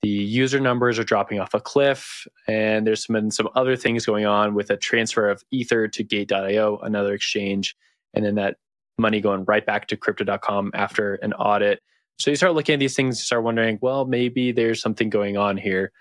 the 0.02 0.08
user 0.08 0.58
numbers 0.58 0.98
are 0.98 1.04
dropping 1.04 1.38
off 1.38 1.54
a 1.54 1.60
cliff 1.60 2.26
and 2.48 2.86
there's 2.86 3.06
been 3.06 3.30
some 3.30 3.48
other 3.54 3.76
things 3.76 4.04
going 4.04 4.26
on 4.26 4.54
with 4.54 4.68
a 4.70 4.76
transfer 4.76 5.30
of 5.30 5.44
ether 5.52 5.86
to 5.86 6.02
gate.io 6.02 6.78
another 6.78 7.14
exchange 7.14 7.76
and 8.12 8.24
then 8.24 8.34
that 8.34 8.56
money 8.98 9.20
going 9.20 9.44
right 9.44 9.64
back 9.64 9.86
to 9.86 9.96
crypto.com 9.96 10.72
after 10.74 11.14
an 11.16 11.32
audit. 11.34 11.80
So 12.18 12.30
you 12.30 12.36
start 12.36 12.54
looking 12.54 12.74
at 12.74 12.80
these 12.80 12.96
things 12.96 13.20
you 13.20 13.24
start 13.24 13.44
wondering 13.44 13.78
well 13.80 14.04
maybe 14.04 14.50
there's 14.50 14.80
something 14.80 15.08
going 15.08 15.36
on 15.36 15.56
here. 15.56 15.92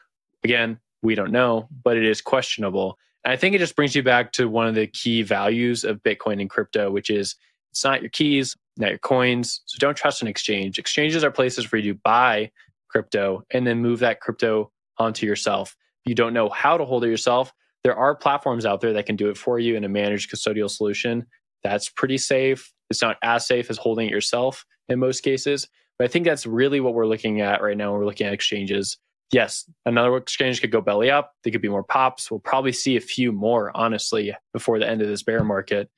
Again 0.43 0.79
we 1.03 1.13
don't 1.13 1.31
know 1.31 1.69
but 1.83 1.95
it 1.95 2.05
is 2.05 2.21
questionable. 2.21 2.97
And 3.23 3.31
i 3.31 3.37
think 3.37 3.53
it 3.53 3.59
just 3.59 3.75
brings 3.75 3.95
you 3.95 4.01
back 4.01 4.31
to 4.33 4.49
one 4.49 4.67
of 4.67 4.73
the 4.73 4.87
key 4.87 5.21
values 5.21 5.83
of 5.83 6.01
bitcoin 6.01 6.41
and 6.41 6.49
crypto 6.49 6.89
which 6.89 7.11
is 7.11 7.35
it's 7.69 7.83
not 7.83 8.01
your 8.01 8.09
keys 8.09 8.57
not 8.77 8.89
your 8.89 8.97
coins 8.97 9.61
so 9.67 9.77
don't 9.77 9.95
trust 9.95 10.23
an 10.23 10.27
exchange. 10.27 10.79
Exchanges 10.79 11.23
are 11.23 11.29
places 11.29 11.71
where 11.71 11.79
you 11.79 11.93
buy 11.93 12.49
crypto 12.91 13.43
and 13.51 13.65
then 13.65 13.81
move 13.81 13.99
that 13.99 14.19
crypto 14.19 14.71
onto 14.97 15.25
yourself. 15.25 15.75
If 16.03 16.09
you 16.09 16.15
don't 16.15 16.33
know 16.33 16.49
how 16.49 16.77
to 16.77 16.85
hold 16.85 17.03
it 17.03 17.09
yourself, 17.09 17.53
there 17.83 17.95
are 17.95 18.15
platforms 18.15 18.65
out 18.65 18.81
there 18.81 18.93
that 18.93 19.05
can 19.05 19.15
do 19.15 19.29
it 19.29 19.37
for 19.37 19.57
you 19.57 19.75
in 19.75 19.83
a 19.83 19.89
managed 19.89 20.31
custodial 20.31 20.69
solution. 20.69 21.25
That's 21.63 21.89
pretty 21.89 22.17
safe. 22.17 22.71
It's 22.89 23.01
not 23.01 23.17
as 23.23 23.47
safe 23.47 23.69
as 23.69 23.77
holding 23.77 24.07
it 24.07 24.11
yourself 24.11 24.65
in 24.89 24.99
most 24.99 25.21
cases. 25.21 25.67
But 25.97 26.05
I 26.05 26.07
think 26.07 26.25
that's 26.25 26.45
really 26.45 26.79
what 26.79 26.93
we're 26.93 27.07
looking 27.07 27.41
at 27.41 27.61
right 27.61 27.77
now. 27.77 27.91
When 27.91 27.99
we're 27.99 28.05
looking 28.05 28.27
at 28.27 28.33
exchanges. 28.33 28.97
Yes, 29.31 29.69
another 29.85 30.17
exchange 30.17 30.59
could 30.59 30.71
go 30.71 30.81
belly 30.81 31.09
up. 31.09 31.33
There 31.43 31.51
could 31.51 31.61
be 31.61 31.69
more 31.69 31.83
pops. 31.83 32.29
We'll 32.29 32.41
probably 32.41 32.73
see 32.73 32.97
a 32.97 33.01
few 33.01 33.31
more, 33.31 33.71
honestly, 33.75 34.35
before 34.51 34.77
the 34.77 34.89
end 34.89 35.01
of 35.01 35.07
this 35.07 35.23
bear 35.23 35.43
market. 35.43 35.89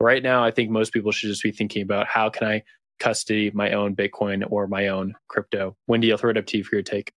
Right 0.00 0.22
now, 0.22 0.42
I 0.42 0.52
think 0.52 0.70
most 0.70 0.92
people 0.92 1.12
should 1.12 1.28
just 1.28 1.42
be 1.42 1.52
thinking 1.52 1.82
about 1.82 2.06
how 2.06 2.30
can 2.30 2.46
I 2.48 2.62
custody 2.98 3.50
my 3.52 3.72
own 3.72 3.94
Bitcoin 3.94 4.46
or 4.50 4.66
my 4.66 4.88
own 4.88 5.14
crypto. 5.28 5.76
Wendy, 5.86 6.12
I'll 6.12 6.18
throw 6.18 6.30
it 6.30 6.36
up 6.36 6.46
to 6.46 6.58
you 6.58 6.64
for 6.64 6.76
your 6.76 6.82
take. 6.82 7.12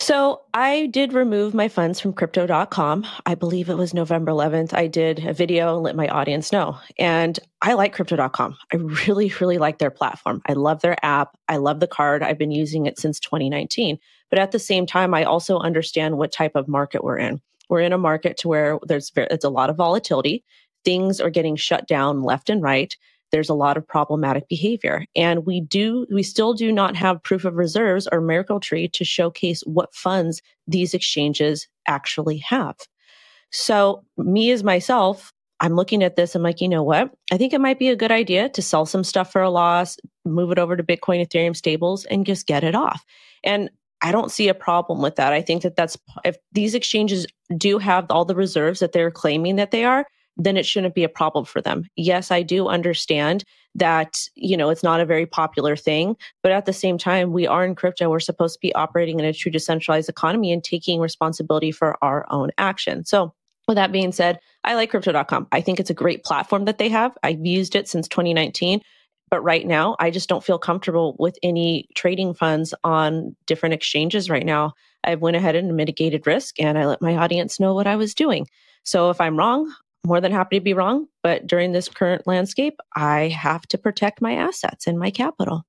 So 0.00 0.40
I 0.54 0.86
did 0.86 1.12
remove 1.12 1.52
my 1.52 1.68
funds 1.68 2.00
from 2.00 2.14
crypto.com. 2.14 3.06
I 3.26 3.34
believe 3.34 3.68
it 3.68 3.76
was 3.76 3.92
November 3.92 4.32
11th. 4.32 4.72
I 4.72 4.86
did 4.86 5.26
a 5.26 5.34
video 5.34 5.74
and 5.74 5.82
let 5.82 5.94
my 5.94 6.08
audience 6.08 6.52
know. 6.52 6.78
And 6.98 7.38
I 7.60 7.74
like 7.74 7.92
crypto.com. 7.92 8.56
I 8.72 8.76
really, 8.76 9.30
really 9.40 9.58
like 9.58 9.76
their 9.76 9.90
platform. 9.90 10.40
I 10.46 10.54
love 10.54 10.80
their 10.80 10.96
app. 11.04 11.36
I 11.48 11.58
love 11.58 11.80
the 11.80 11.86
card. 11.86 12.22
I've 12.22 12.38
been 12.38 12.50
using 12.50 12.86
it 12.86 12.98
since 12.98 13.20
2019. 13.20 13.98
But 14.30 14.38
at 14.38 14.52
the 14.52 14.58
same 14.58 14.86
time, 14.86 15.12
I 15.12 15.24
also 15.24 15.58
understand 15.58 16.16
what 16.16 16.32
type 16.32 16.52
of 16.54 16.66
market 16.66 17.04
we're 17.04 17.18
in. 17.18 17.42
We're 17.68 17.80
in 17.80 17.92
a 17.92 17.98
market 17.98 18.38
to 18.38 18.48
where 18.48 18.78
there's 18.82 19.12
it's 19.14 19.44
a 19.44 19.50
lot 19.50 19.68
of 19.68 19.76
volatility. 19.76 20.44
Things 20.82 21.20
are 21.20 21.30
getting 21.30 21.56
shut 21.56 21.86
down 21.86 22.22
left 22.22 22.48
and 22.48 22.62
right. 22.62 22.96
There's 23.30 23.48
a 23.48 23.54
lot 23.54 23.76
of 23.76 23.86
problematic 23.86 24.48
behavior. 24.48 25.04
And 25.14 25.46
we 25.46 25.60
do, 25.60 26.06
we 26.12 26.22
still 26.22 26.54
do 26.54 26.72
not 26.72 26.96
have 26.96 27.22
proof 27.22 27.44
of 27.44 27.54
reserves 27.54 28.08
or 28.10 28.20
Merkle 28.20 28.60
tree 28.60 28.88
to 28.88 29.04
showcase 29.04 29.62
what 29.62 29.94
funds 29.94 30.42
these 30.66 30.94
exchanges 30.94 31.68
actually 31.86 32.38
have. 32.38 32.76
So 33.50 34.04
me 34.16 34.50
as 34.50 34.62
myself, 34.62 35.32
I'm 35.60 35.74
looking 35.74 36.02
at 36.02 36.16
this. 36.16 36.34
I'm 36.34 36.42
like, 36.42 36.60
you 36.60 36.68
know 36.68 36.82
what? 36.82 37.12
I 37.30 37.36
think 37.36 37.52
it 37.52 37.60
might 37.60 37.78
be 37.78 37.88
a 37.88 37.96
good 37.96 38.12
idea 38.12 38.48
to 38.48 38.62
sell 38.62 38.86
some 38.86 39.04
stuff 39.04 39.30
for 39.30 39.42
a 39.42 39.50
loss, 39.50 39.98
move 40.24 40.50
it 40.50 40.58
over 40.58 40.76
to 40.76 40.82
Bitcoin, 40.82 41.24
Ethereum 41.24 41.54
stables, 41.54 42.04
and 42.06 42.24
just 42.24 42.46
get 42.46 42.64
it 42.64 42.74
off. 42.74 43.04
And 43.44 43.70
I 44.02 44.12
don't 44.12 44.30
see 44.30 44.48
a 44.48 44.54
problem 44.54 45.02
with 45.02 45.16
that. 45.16 45.34
I 45.34 45.42
think 45.42 45.62
that 45.62 45.76
that's 45.76 45.98
if 46.24 46.36
these 46.52 46.74
exchanges 46.74 47.26
do 47.56 47.78
have 47.78 48.06
all 48.08 48.24
the 48.24 48.34
reserves 48.34 48.80
that 48.80 48.92
they're 48.92 49.10
claiming 49.10 49.56
that 49.56 49.70
they 49.70 49.84
are, 49.84 50.06
then 50.44 50.56
it 50.56 50.66
shouldn't 50.66 50.94
be 50.94 51.04
a 51.04 51.08
problem 51.08 51.44
for 51.44 51.60
them. 51.60 51.84
Yes, 51.96 52.30
I 52.30 52.42
do 52.42 52.68
understand 52.68 53.44
that, 53.74 54.18
you 54.34 54.56
know, 54.56 54.70
it's 54.70 54.82
not 54.82 55.00
a 55.00 55.06
very 55.06 55.26
popular 55.26 55.76
thing, 55.76 56.16
but 56.42 56.50
at 56.50 56.66
the 56.66 56.72
same 56.72 56.98
time, 56.98 57.32
we 57.32 57.46
are 57.46 57.64
in 57.64 57.74
crypto. 57.74 58.10
We're 58.10 58.20
supposed 58.20 58.54
to 58.54 58.60
be 58.60 58.74
operating 58.74 59.20
in 59.20 59.26
a 59.26 59.32
true 59.32 59.52
decentralized 59.52 60.08
economy 60.08 60.52
and 60.52 60.64
taking 60.64 60.98
responsibility 60.98 61.70
for 61.70 61.96
our 62.02 62.26
own 62.30 62.50
action. 62.58 63.04
So 63.04 63.34
with 63.68 63.76
that 63.76 63.92
being 63.92 64.12
said, 64.12 64.40
I 64.64 64.74
like 64.74 64.90
crypto.com. 64.90 65.46
I 65.52 65.60
think 65.60 65.78
it's 65.78 65.90
a 65.90 65.94
great 65.94 66.24
platform 66.24 66.64
that 66.64 66.78
they 66.78 66.88
have. 66.88 67.16
I've 67.22 67.44
used 67.44 67.76
it 67.76 67.86
since 67.86 68.08
2019. 68.08 68.80
But 69.30 69.42
right 69.42 69.64
now, 69.64 69.94
I 70.00 70.10
just 70.10 70.28
don't 70.28 70.42
feel 70.42 70.58
comfortable 70.58 71.14
with 71.20 71.38
any 71.44 71.86
trading 71.94 72.34
funds 72.34 72.74
on 72.82 73.36
different 73.46 73.74
exchanges 73.74 74.28
right 74.28 74.44
now. 74.44 74.72
I 75.04 75.14
went 75.14 75.36
ahead 75.36 75.54
and 75.54 75.76
mitigated 75.76 76.26
risk 76.26 76.58
and 76.58 76.76
I 76.76 76.86
let 76.86 77.00
my 77.00 77.16
audience 77.16 77.60
know 77.60 77.72
what 77.72 77.86
I 77.86 77.94
was 77.94 78.12
doing. 78.12 78.48
So 78.82 79.10
if 79.10 79.20
I'm 79.20 79.38
wrong, 79.38 79.72
more 80.04 80.20
than 80.20 80.32
happy 80.32 80.58
to 80.58 80.64
be 80.64 80.74
wrong. 80.74 81.06
But 81.22 81.46
during 81.46 81.72
this 81.72 81.88
current 81.88 82.26
landscape, 82.26 82.78
I 82.96 83.28
have 83.28 83.62
to 83.68 83.78
protect 83.78 84.20
my 84.20 84.34
assets 84.34 84.86
and 84.86 84.98
my 84.98 85.10
capital. 85.10 85.64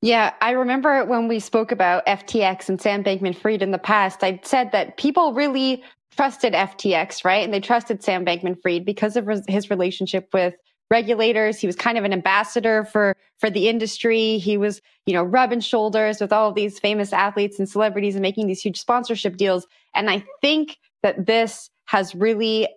Yeah, 0.00 0.32
I 0.40 0.50
remember 0.50 1.04
when 1.04 1.28
we 1.28 1.38
spoke 1.38 1.70
about 1.70 2.04
FTX 2.06 2.68
and 2.68 2.80
Sam 2.80 3.04
Bankman 3.04 3.36
Fried 3.36 3.62
in 3.62 3.70
the 3.70 3.78
past, 3.78 4.24
I 4.24 4.40
said 4.42 4.72
that 4.72 4.96
people 4.96 5.32
really 5.32 5.84
trusted 6.16 6.54
FTX, 6.54 7.24
right? 7.24 7.44
And 7.44 7.54
they 7.54 7.60
trusted 7.60 8.02
Sam 8.02 8.24
Bankman 8.24 8.60
Fried 8.60 8.84
because 8.84 9.16
of 9.16 9.28
his 9.46 9.70
relationship 9.70 10.28
with 10.32 10.54
regulators. 10.90 11.58
He 11.58 11.68
was 11.68 11.76
kind 11.76 11.96
of 11.96 12.04
an 12.04 12.12
ambassador 12.12 12.84
for, 12.84 13.16
for 13.38 13.48
the 13.48 13.68
industry. 13.68 14.38
He 14.38 14.56
was, 14.56 14.82
you 15.06 15.14
know, 15.14 15.22
rubbing 15.22 15.60
shoulders 15.60 16.20
with 16.20 16.32
all 16.32 16.48
of 16.48 16.54
these 16.56 16.78
famous 16.80 17.12
athletes 17.12 17.58
and 17.58 17.68
celebrities 17.68 18.14
and 18.14 18.22
making 18.22 18.48
these 18.48 18.60
huge 18.60 18.78
sponsorship 18.78 19.36
deals. 19.36 19.66
And 19.94 20.10
I 20.10 20.24
think 20.42 20.78
that 21.02 21.26
this 21.26 21.70
has 21.86 22.14
really 22.14 22.68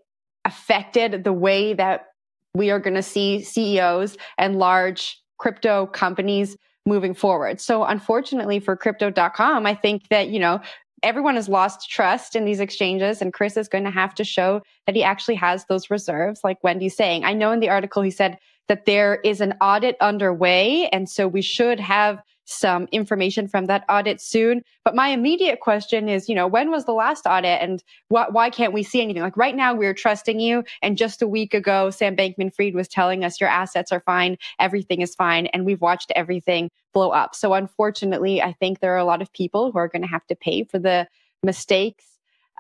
affected 0.46 1.24
the 1.24 1.34
way 1.34 1.74
that 1.74 2.08
we 2.54 2.72
are 2.72 2.80
going 2.80 2.96
to 2.96 3.04
see 3.04 3.44
CEOs 3.44 4.18
and 4.38 4.58
large 4.58 5.22
crypto 5.38 5.88
companies 5.88 6.56
moving 6.86 7.14
forward. 7.14 7.60
So 7.60 7.84
unfortunately 7.84 8.60
for 8.60 8.76
crypto.com, 8.76 9.66
I 9.66 9.76
think 9.76 10.08
that, 10.10 10.30
you 10.30 10.40
know, 10.40 10.62
everyone 11.04 11.36
has 11.36 11.50
lost 11.50 11.90
trust 11.90 12.36
in 12.36 12.46
these 12.46 12.60
exchanges 12.60 13.22
and 13.22 13.34
Kris 13.34 13.58
is 13.58 13.68
going 13.68 13.84
to 13.84 13.92
have 13.92 14.16
to 14.16 14.24
show 14.24 14.62
that 14.86 14.96
he 14.96 15.04
actually 15.04 15.36
has 15.36 15.66
those 15.66 15.90
reserves 15.90 16.42
like 16.44 16.64
Wendy's 16.64 16.96
saying. 16.96 17.26
I 17.26 17.34
know 17.34 17.52
in 17.52 17.60
the 17.60 17.70
article 17.70 18.02
he 18.02 18.12
said 18.12 18.38
that 18.68 18.86
there 18.86 19.16
is 19.24 19.42
an 19.42 19.54
audit 19.62 19.98
underway 20.00 20.88
and 20.90 21.10
so 21.10 21.28
we 21.28 21.42
should 21.42 21.80
have 21.80 22.22
some 22.46 22.88
information 22.92 23.48
from 23.48 23.66
that 23.66 23.84
audit 23.90 24.22
soon. 24.22 24.62
But 24.84 24.96
my 24.96 25.10
immediate 25.10 25.60
question 25.60 26.08
is, 26.08 26.30
you 26.30 26.36
know, 26.36 26.48
when 26.48 26.72
was 26.72 26.86
the 26.86 26.94
last 26.94 27.26
audit 27.26 27.62
and 27.62 27.84
wh- 28.10 28.32
why 28.32 28.50
can't 28.50 28.74
we 28.74 28.84
see 28.84 29.02
anything? 29.02 29.24
Like 29.24 29.36
right 29.36 29.56
now, 29.56 29.74
we're 29.74 29.94
trusting 29.94 30.40
you. 30.40 30.64
And 30.82 30.98
just 30.98 31.22
a 31.22 31.28
week 31.28 31.54
ago, 31.54 31.90
Sam 31.90 32.16
Bankman 32.16 32.54
Fried 32.54 32.76
was 32.76 32.88
telling 32.88 33.24
us 33.24 33.42
your 33.42 33.50
assets 33.50 33.92
are 33.92 34.02
fine, 34.02 34.38
everything 34.60 35.02
is 35.02 35.16
fine. 35.16 35.48
And 35.48 35.66
we've 35.66 35.82
watched 35.82 36.12
everything 36.16 36.70
blow 36.94 37.10
up. 37.10 37.36
So 37.36 37.54
unfortunately, 37.54 38.42
I 38.42 38.54
think 38.54 38.80
there 38.80 38.94
are 38.94 38.98
a 38.98 39.06
lot 39.06 39.22
of 39.22 39.34
people 39.34 39.72
who 39.72 39.78
are 39.80 39.88
going 39.88 40.04
to 40.04 40.08
have 40.08 40.26
to 40.28 40.36
pay 40.36 40.64
for 40.64 40.80
the 40.80 41.08
mistakes 41.44 42.06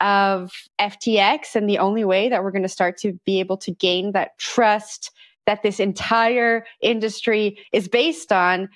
of 0.01 0.51
FTX. 0.79 1.55
And 1.55 1.69
the 1.69 1.77
only 1.77 2.03
way 2.03 2.27
that 2.29 2.43
we're 2.43 2.51
going 2.51 2.63
to 2.63 2.69
start 2.69 2.97
to 2.97 3.13
be 3.25 3.39
able 3.39 3.57
to 3.57 3.71
gain 3.71 4.11
that 4.11 4.37
trust 4.37 5.11
that 5.45 5.63
this 5.63 5.79
entire 5.79 6.65
industry 6.81 7.57
is 7.71 7.87
based 7.87 8.31
on 8.31 8.69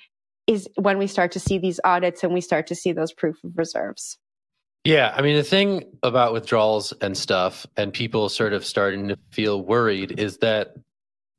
is 0.50 0.68
when 0.74 0.98
we 0.98 1.06
start 1.06 1.30
to 1.32 1.40
see 1.40 1.58
these 1.58 1.78
audits 1.84 2.24
and 2.24 2.34
we 2.34 2.40
start 2.40 2.66
to 2.66 2.74
see 2.74 2.92
those 2.92 3.12
proof 3.12 3.36
of 3.44 3.52
reserves. 3.56 4.18
Yeah, 4.84 5.14
I 5.14 5.22
mean 5.22 5.36
the 5.36 5.44
thing 5.44 5.84
about 6.02 6.32
withdrawals 6.32 6.92
and 7.00 7.16
stuff 7.16 7.66
and 7.76 7.92
people 7.92 8.28
sort 8.28 8.52
of 8.52 8.64
starting 8.64 9.08
to 9.08 9.16
feel 9.30 9.62
worried 9.62 10.18
is 10.18 10.38
that 10.38 10.74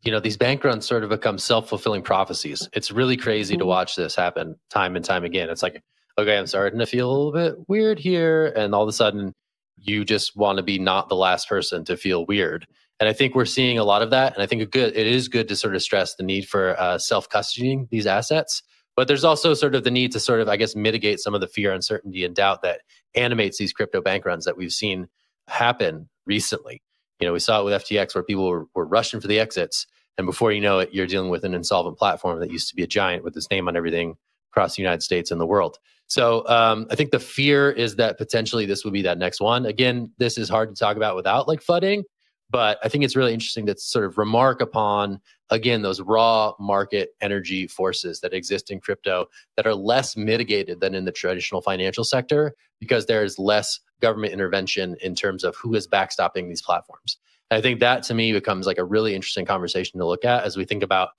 you 0.03 0.11
know 0.11 0.19
these 0.19 0.37
bank 0.37 0.63
runs 0.63 0.85
sort 0.85 1.03
of 1.03 1.09
become 1.09 1.37
self-fulfilling 1.37 2.03
prophecies. 2.03 2.69
It's 2.71 2.91
really 2.91 3.17
crazy 3.17 3.55
mm-hmm. 3.55 3.59
to 3.59 3.65
watch 3.65 3.95
this 3.95 4.15
happen 4.15 4.55
time 4.69 4.95
and 4.95 5.03
time 5.03 5.25
again. 5.25 5.49
It's 5.49 5.63
like 5.63 5.81
okay, 6.17 6.37
I'm 6.37 6.47
starting 6.47 6.79
to 6.79 6.85
feel 6.85 7.09
a 7.09 7.11
little 7.11 7.33
bit 7.33 7.67
weird 7.67 7.99
here 7.99 8.47
and 8.55 8.73
all 8.73 8.83
of 8.83 8.89
a 8.89 8.93
sudden 8.93 9.33
you 9.77 10.05
just 10.05 10.37
want 10.37 10.57
to 10.57 10.63
be 10.63 10.79
not 10.79 11.09
the 11.09 11.15
last 11.15 11.49
person 11.49 11.83
to 11.85 11.97
feel 11.97 12.25
weird. 12.27 12.67
And 12.99 13.09
I 13.09 13.13
think 13.13 13.33
we're 13.33 13.45
seeing 13.45 13.79
a 13.79 13.83
lot 13.83 14.03
of 14.03 14.11
that. 14.11 14.35
And 14.35 14.43
I 14.43 14.45
think 14.45 14.61
it 14.61 14.71
good 14.71 14.95
it 14.95 15.07
is 15.07 15.27
good 15.27 15.49
to 15.49 15.55
sort 15.57 15.75
of 15.75 15.81
stress 15.81 16.15
the 16.15 16.23
need 16.23 16.47
for 16.47 16.79
uh, 16.79 16.97
self 16.97 17.27
custodying 17.27 17.89
these 17.89 18.05
assets 18.05 18.61
but 19.01 19.07
there's 19.07 19.23
also 19.23 19.55
sort 19.55 19.73
of 19.73 19.83
the 19.83 19.89
need 19.89 20.11
to 20.11 20.19
sort 20.19 20.41
of, 20.41 20.47
I 20.47 20.57
guess, 20.57 20.75
mitigate 20.75 21.19
some 21.19 21.33
of 21.33 21.41
the 21.41 21.47
fear, 21.47 21.73
uncertainty, 21.73 22.23
and 22.23 22.35
doubt 22.35 22.61
that 22.61 22.81
animates 23.15 23.57
these 23.57 23.73
crypto 23.73 23.99
bank 23.99 24.25
runs 24.25 24.45
that 24.45 24.57
we've 24.57 24.71
seen 24.71 25.07
happen 25.47 26.07
recently. 26.27 26.83
You 27.19 27.25
know, 27.25 27.33
we 27.33 27.39
saw 27.39 27.59
it 27.59 27.63
with 27.63 27.81
FTX 27.81 28.13
where 28.13 28.23
people 28.23 28.47
were, 28.47 28.67
were 28.75 28.85
rushing 28.85 29.19
for 29.19 29.27
the 29.27 29.39
exits. 29.39 29.87
And 30.19 30.27
before 30.27 30.51
you 30.51 30.61
know 30.61 30.77
it, 30.77 30.93
you're 30.93 31.07
dealing 31.07 31.31
with 31.31 31.43
an 31.45 31.55
insolvent 31.55 31.97
platform 31.97 32.41
that 32.41 32.51
used 32.51 32.69
to 32.69 32.75
be 32.75 32.83
a 32.83 32.87
giant 32.87 33.23
with 33.23 33.35
its 33.35 33.49
name 33.49 33.67
on 33.67 33.75
everything 33.75 34.17
across 34.51 34.75
the 34.75 34.83
United 34.83 35.01
States 35.01 35.31
and 35.31 35.41
the 35.41 35.47
world. 35.47 35.79
So 36.05 36.47
um, 36.47 36.85
I 36.91 36.95
think 36.95 37.09
the 37.09 37.19
fear 37.19 37.71
is 37.71 37.95
that 37.95 38.19
potentially 38.19 38.67
this 38.67 38.85
would 38.85 38.93
be 38.93 39.01
that 39.01 39.17
next 39.17 39.41
one. 39.41 39.65
Again, 39.65 40.11
this 40.19 40.37
is 40.37 40.47
hard 40.47 40.69
to 40.69 40.79
talk 40.79 40.95
about 40.95 41.15
without 41.15 41.47
like 41.47 41.63
FUDing, 41.63 42.03
but 42.51 42.79
I 42.83 42.89
think 42.89 43.03
it's 43.03 43.15
really 43.15 43.33
interesting 43.33 43.65
to 43.67 43.77
sort 43.77 44.05
of 44.05 44.17
remark 44.17 44.61
upon, 44.61 45.21
again, 45.49 45.81
those 45.81 46.01
raw 46.01 46.53
market 46.59 47.11
energy 47.21 47.65
forces 47.65 48.19
that 48.19 48.33
exist 48.33 48.69
in 48.69 48.81
crypto 48.81 49.27
that 49.55 49.65
are 49.65 49.73
less 49.73 50.17
mitigated 50.17 50.81
than 50.81 50.93
in 50.93 51.05
the 51.05 51.13
traditional 51.13 51.61
financial 51.61 52.03
sector 52.03 52.53
because 52.79 53.05
there's 53.05 53.39
less 53.39 53.79
government 54.01 54.33
intervention 54.33 54.97
in 55.01 55.15
terms 55.15 55.45
of 55.45 55.55
who 55.55 55.73
is 55.75 55.87
backstopping 55.87 56.49
these 56.49 56.61
platforms. 56.61 57.17
And 57.49 57.57
I 57.57 57.61
think 57.61 57.79
that 57.79 58.03
to 58.03 58.13
me 58.13 58.33
becomes 58.33 58.67
like 58.67 58.77
a 58.77 58.83
really 58.83 59.15
interesting 59.15 59.45
conversation 59.45 59.99
to 59.99 60.05
look 60.05 60.25
at 60.25 60.43
as 60.43 60.57
we 60.57 60.65
think 60.65 60.83
about 60.83 61.09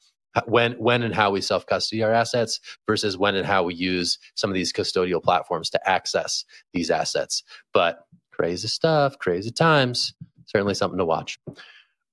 when 0.47 0.73
when 0.73 1.03
and 1.03 1.14
how 1.14 1.31
we 1.31 1.40
self 1.40 1.66
custody 1.66 2.03
our 2.03 2.12
assets 2.12 2.59
versus 2.87 3.16
when 3.16 3.37
and 3.37 3.47
how 3.47 3.62
we 3.62 3.75
use 3.75 4.18
some 4.35 4.51
of 4.51 4.55
these 4.55 4.73
custodial 4.73 5.23
platforms 5.23 5.71
to 5.71 5.88
access 5.88 6.45
these 6.73 6.90
assets. 6.90 7.42
But 7.73 8.07
crazy 8.33 8.68
stuff, 8.68 9.18
crazy 9.18 9.51
times 9.51 10.14
certainly 10.53 10.75
something 10.75 10.99
to 10.99 11.05
watch. 11.05 11.38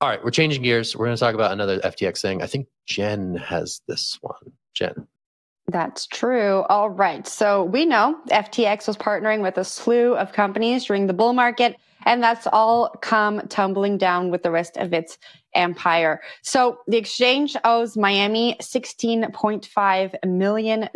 All 0.01 0.07
right, 0.07 0.23
we're 0.23 0.31
changing 0.31 0.63
gears. 0.63 0.95
We're 0.95 1.05
going 1.05 1.17
to 1.17 1.19
talk 1.19 1.35
about 1.35 1.51
another 1.51 1.79
FTX 1.79 2.21
thing. 2.21 2.41
I 2.41 2.47
think 2.47 2.67
Jen 2.85 3.35
has 3.35 3.81
this 3.87 4.17
one. 4.21 4.53
Jen. 4.73 5.07
That's 5.67 6.07
true. 6.07 6.63
All 6.69 6.89
right. 6.89 7.27
So 7.27 7.65
we 7.65 7.85
know 7.85 8.17
FTX 8.29 8.87
was 8.87 8.97
partnering 8.97 9.41
with 9.41 9.57
a 9.57 9.63
slew 9.63 10.15
of 10.15 10.31
companies 10.31 10.85
during 10.85 11.07
the 11.07 11.13
bull 11.13 11.33
market, 11.33 11.75
and 12.05 12.23
that's 12.23 12.47
all 12.47 12.89
come 13.01 13.41
tumbling 13.49 13.97
down 13.97 14.31
with 14.31 14.41
the 14.41 14.51
rest 14.51 14.77
of 14.77 14.93
its 14.93 15.17
empire. 15.55 16.21
So 16.41 16.79
the 16.87 16.97
exchange 16.97 17.55
owes 17.63 17.97
Miami 17.97 18.55
$16.5 18.61 20.25
million 20.25 20.89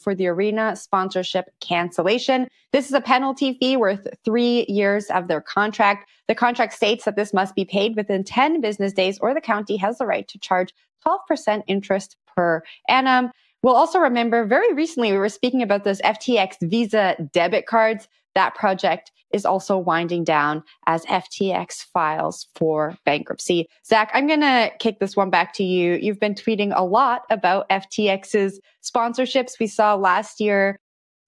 for 0.00 0.14
the 0.14 0.26
arena 0.26 0.76
sponsorship 0.76 1.46
cancellation. 1.60 2.48
This 2.72 2.86
is 2.86 2.92
a 2.92 3.00
penalty 3.00 3.56
fee 3.58 3.76
worth 3.76 4.06
three 4.24 4.66
years 4.68 5.06
of 5.06 5.28
their 5.28 5.40
contract. 5.40 6.08
The 6.28 6.34
contract 6.34 6.72
states 6.72 7.04
that 7.04 7.16
this 7.16 7.32
must 7.32 7.54
be 7.54 7.64
paid 7.64 7.96
within 7.96 8.24
10 8.24 8.60
business 8.60 8.92
days 8.92 9.18
or 9.20 9.34
the 9.34 9.40
county 9.40 9.76
has 9.76 9.98
the 9.98 10.06
right 10.06 10.26
to 10.28 10.38
charge 10.38 10.72
12% 11.06 11.62
interest 11.66 12.16
per 12.36 12.62
annum. 12.88 13.30
We'll 13.62 13.74
also 13.74 13.98
remember 13.98 14.44
very 14.44 14.72
recently 14.74 15.12
we 15.12 15.18
were 15.18 15.28
speaking 15.28 15.62
about 15.62 15.84
those 15.84 16.00
FTX 16.02 16.56
Visa 16.62 17.16
debit 17.32 17.66
cards. 17.66 18.08
That 18.36 18.54
project 18.54 19.10
is 19.32 19.44
also 19.46 19.78
winding 19.78 20.22
down 20.22 20.62
as 20.86 21.04
FTX 21.06 21.86
files 21.92 22.46
for 22.54 22.94
bankruptcy. 23.06 23.66
Zach, 23.84 24.10
I'm 24.12 24.26
going 24.26 24.42
to 24.42 24.70
kick 24.78 25.00
this 25.00 25.16
one 25.16 25.30
back 25.30 25.54
to 25.54 25.64
you. 25.64 25.94
You've 25.94 26.20
been 26.20 26.34
tweeting 26.34 26.72
a 26.76 26.84
lot 26.84 27.22
about 27.30 27.68
FTX's 27.70 28.60
sponsorships 28.84 29.58
we 29.58 29.66
saw 29.66 29.94
last 29.94 30.38
year. 30.38 30.78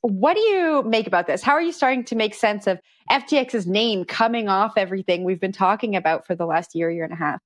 What 0.02 0.34
do 0.34 0.40
you 0.40 0.82
make 0.84 1.06
about 1.06 1.26
this? 1.26 1.42
How 1.42 1.52
are 1.52 1.62
you 1.62 1.72
starting 1.72 2.04
to 2.04 2.14
make 2.14 2.34
sense 2.34 2.66
of 2.66 2.78
FTX's 3.10 3.66
name 3.66 4.04
coming 4.04 4.48
off 4.48 4.74
everything 4.76 5.24
we've 5.24 5.40
been 5.40 5.50
talking 5.50 5.96
about 5.96 6.26
for 6.26 6.34
the 6.36 6.44
last 6.44 6.74
year, 6.74 6.90
year 6.90 7.04
and 7.04 7.12
a 7.12 7.16
half? 7.16 7.40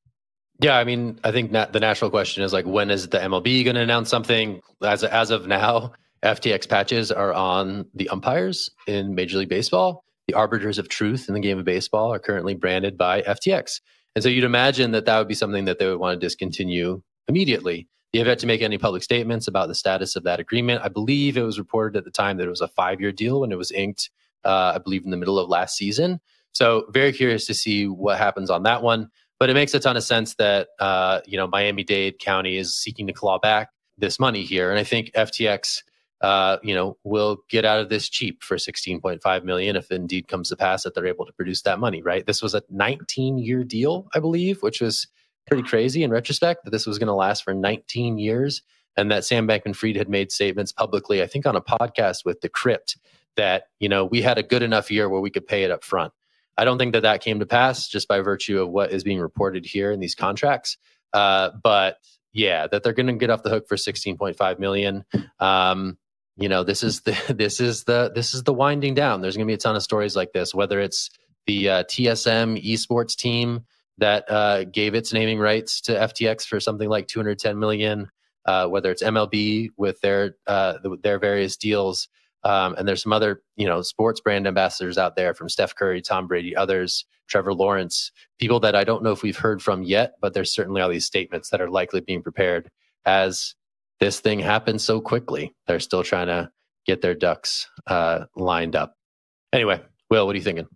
Yeah, 0.61 0.77
I 0.77 0.85
mean, 0.85 1.21
I 1.23 1.31
think 1.31 1.53
the 1.53 1.81
natural 1.81 2.11
question 2.11 2.43
is 2.43 2.53
like, 2.53 2.67
when 2.67 2.91
is 2.91 3.09
the 3.09 3.19
MLB 3.19 3.65
going 3.65 3.77
to 3.77 3.81
announce 3.81 4.11
something? 4.11 4.61
As 4.83 5.03
as 5.05 5.31
of 5.31 5.47
now, 5.47 5.93
FTX 6.25 6.69
patches 6.69 7.11
are 7.11 7.33
on 7.33 7.87
the 7.95 8.09
umpires 8.09 8.71
in 8.87 9.15
Major 9.15 9.39
League 9.39 9.49
Baseball. 9.49 10.05
the 10.29 10.35
arbiters 10.35 10.79
of 10.79 10.89
truth 10.89 11.27
in 11.27 11.35
the 11.35 11.41
game 11.41 11.59
of 11.59 11.65
baseball 11.65 12.13
are 12.13 12.19
currently 12.21 12.55
branded 12.55 12.97
by 12.97 13.23
FTX. 13.23 13.81
And 14.15 14.23
so 14.23 14.29
you'd 14.29 14.45
imagine 14.45 14.93
that 14.93 15.05
that 15.07 15.19
would 15.19 15.27
be 15.27 15.35
something 15.35 15.65
that 15.65 15.81
they 15.81 15.89
would 15.89 15.99
want 15.99 16.21
to 16.21 16.25
discontinue 16.25 17.03
immediately. 17.27 17.89
They 18.13 18.21
have 18.21 18.29
yet 18.29 18.39
to 18.41 18.47
make 18.47 18.63
any 18.63 18.79
public 18.79 19.03
statements 19.03 19.49
about 19.49 19.67
the 19.67 19.75
status 19.75 20.15
of 20.15 20.23
that 20.23 20.39
agreement. 20.39 20.83
I 20.85 20.89
believe 20.89 21.37
it 21.37 21.43
was 21.43 21.59
reported 21.59 21.97
at 21.97 22.05
the 22.05 22.11
time 22.11 22.37
that 22.37 22.47
it 22.47 22.51
was 22.51 22.61
a 22.61 22.69
five 22.69 23.01
year 23.01 23.11
deal 23.11 23.41
when 23.41 23.51
it 23.51 23.59
was 23.59 23.73
inked, 23.73 24.11
uh, 24.45 24.73
I 24.77 24.79
believe, 24.79 25.05
in 25.05 25.11
the 25.11 25.17
middle 25.17 25.41
of 25.41 25.49
last 25.49 25.77
season. 25.77 26.21
So 26.53 26.87
very 26.91 27.13
curious 27.13 27.47
to 27.47 27.55
see 27.55 27.89
what 27.89 28.19
happens 28.19 28.49
on 28.51 28.63
that 28.65 28.83
one. 28.83 29.09
But 29.41 29.51
it 29.51 29.55
makes 29.55 29.75
a 29.75 29.81
ton 29.81 29.97
of 29.97 30.05
sense 30.05 30.37
that 30.37 30.69
uh, 30.79 31.21
you 31.27 31.37
know 31.37 31.49
Miami 31.49 31.83
Dade 31.83 32.21
County 32.21 32.59
is 32.59 32.77
seeking 32.77 33.09
to 33.09 33.13
claw 33.13 33.41
back 33.41 33.71
this 33.99 34.21
money 34.21 34.43
here, 34.43 34.71
and 34.71 34.79
I 34.79 34.85
think 34.85 35.11
FTX 35.17 35.83
uh, 36.23 36.59
you 36.63 36.75
know, 36.75 36.97
will 37.03 37.39
get 37.49 37.65
out 37.65 37.81
of 37.81 37.89
this 37.89 38.09
cheap 38.09 38.45
for 38.45 38.57
16.5 38.57 39.45
million 39.45 39.75
if 39.75 39.91
indeed 39.91 40.29
comes 40.29 40.49
to 40.49 40.57
pass 40.57 40.85
that 40.85 40.95
they're 40.95 41.07
able 41.07 41.27
to 41.27 41.33
produce 41.33 41.63
that 41.63 41.81
money, 41.81 42.01
right? 42.01 42.25
This 42.27 42.41
was 42.41 42.55
a 42.55 42.63
19 42.71 43.39
year 43.39 43.65
deal, 43.65 44.09
I 44.15 44.21
believe, 44.21 44.63
which 44.63 44.81
was 44.81 45.09
pretty 45.49 45.65
crazy 45.65 46.05
in 46.05 46.11
retrospect 46.11 46.65
that 46.65 46.71
this 46.71 46.87
was 46.87 46.99
going 46.99 47.09
to 47.09 47.15
last 47.15 47.43
for 47.43 47.53
19 47.53 48.19
years. 48.19 48.63
And 48.97 49.11
that 49.11 49.25
Sam 49.25 49.49
Bankman 49.49 49.75
Fried 49.75 49.97
had 49.97 50.09
made 50.09 50.31
statements 50.31 50.71
publicly, 50.71 51.23
I 51.23 51.27
think 51.27 51.47
on 51.47 51.57
a 51.57 51.61
podcast 51.61 52.25
with 52.25 52.41
The 52.41 52.49
Crypt, 52.49 52.99
that, 53.37 53.65
you 53.81 53.89
know, 53.89 54.05
we 54.05 54.23
had 54.23 54.39
a 54.39 54.43
good 54.43 54.63
enough 54.63 54.91
year 54.91 55.09
where 55.09 55.21
we 55.21 55.31
could 55.31 55.47
pay 55.47 55.65
it 55.65 55.71
up 55.71 55.83
front. 55.83 56.13
I 56.57 56.65
don't 56.65 56.79
think 56.79 56.93
that 56.93 57.03
that 57.03 57.23
came 57.23 57.41
to 57.41 57.47
pass 57.47 57.89
just 57.89 58.07
by 58.07 58.21
virtue 58.21 58.61
of 58.61 58.69
what 58.69 58.93
is 58.93 59.03
being 59.03 59.19
reported 59.19 59.65
here 59.65 59.91
in 59.91 59.99
these 59.99 60.15
contracts. 60.15 60.77
Uh, 61.13 61.51
but 61.63 61.97
yeah, 62.33 62.67
that 62.67 62.83
they're 62.83 62.93
going 62.93 63.07
to 63.07 63.15
get 63.15 63.31
off 63.31 63.43
the 63.43 63.51
hook 63.51 63.67
for 63.67 63.77
16.5 63.77 64.59
million. 64.59 65.05
Um, 65.41 65.97
you 66.37 66.49
know 66.49 66.65
this 66.65 66.83
is 66.83 67.01
the 67.03 67.17
this 67.37 67.61
is 67.61 67.85
the 67.85 68.11
this 68.15 68.35
is 68.35 68.43
the 68.43 68.55
winding 68.55 68.95
down. 68.95 69.21
There's 69.21 69.37
going 69.37 69.47
to 69.47 69.51
be 69.51 69.55
a 69.55 69.59
ton 69.59 69.77
of 69.77 69.83
stories 69.83 70.17
like 70.17 70.33
this 70.33 70.55
whether 70.55 70.81
it's 70.81 71.11
the 71.47 71.69
uh, 71.69 71.85
tsm 71.85 72.63
esports 72.65 73.17
team 73.17 73.65
that 73.99 74.31
uh, 74.31 74.65
gave 74.65 74.95
its 74.95 75.13
naming 75.13 75.39
rights 75.39 75.81
to 75.83 75.93
ftx 75.93 76.47
for 76.47 76.61
something 76.61 76.89
like 76.89 77.07
210 77.09 77.59
million 77.59 78.09
uh, 78.47 78.67
whether 78.67 78.91
it's 78.91 79.03
mlb 79.03 79.69
with 79.77 80.01
their 80.01 80.37
uh, 80.47 80.79
their 81.03 81.19
various 81.19 81.57
deals 81.57 82.09
um, 82.45 82.75
and 82.75 82.89
there's 82.89 83.03
some 83.03 83.13
other 83.13 83.43
you 83.57 83.67
know 83.67 83.83
sports 83.83 84.21
brand 84.21 84.47
ambassadors 84.47 84.99
out 84.99 85.17
there 85.17 85.35
from 85.35 85.49
steph 85.49 85.75
curry 85.75 86.01
tom 86.01 86.27
brady 86.27 86.55
others 86.55 87.05
trevor 87.29 87.55
lawrence 87.55 88.11
people 88.39 88.61
that 88.61 88.75
i 88.75 88.85
don't 88.85 89.03
know 89.03 89.13
if 89.13 89.23
we've 89.23 89.39
heard 89.39 89.63
from 89.63 89.83
yet 89.83 90.15
but 90.21 90.35
there's 90.35 90.55
certainly 90.55 90.81
all 90.81 90.89
these 90.89 91.07
statements 91.07 91.51
that 91.51 91.61
are 91.61 91.71
likely 91.71 92.01
being 92.01 92.23
prepared 92.23 92.71
as 93.05 93.55
this 94.03 94.19
thing 94.19 94.41
happened 94.41 94.81
so 94.81 95.01
quickly. 95.01 95.55
They're 95.69 95.79
still 95.79 96.03
trying 96.03 96.27
to 96.27 96.51
get 96.87 97.03
their 97.03 97.15
ducks 97.15 97.71
uh, 97.87 98.25
lined 98.35 98.75
up. 98.75 98.97
Anyway, 99.53 99.81
Will, 100.11 100.27
what 100.27 100.35
are 100.35 100.39
you 100.39 100.43
thinking? 100.43 100.67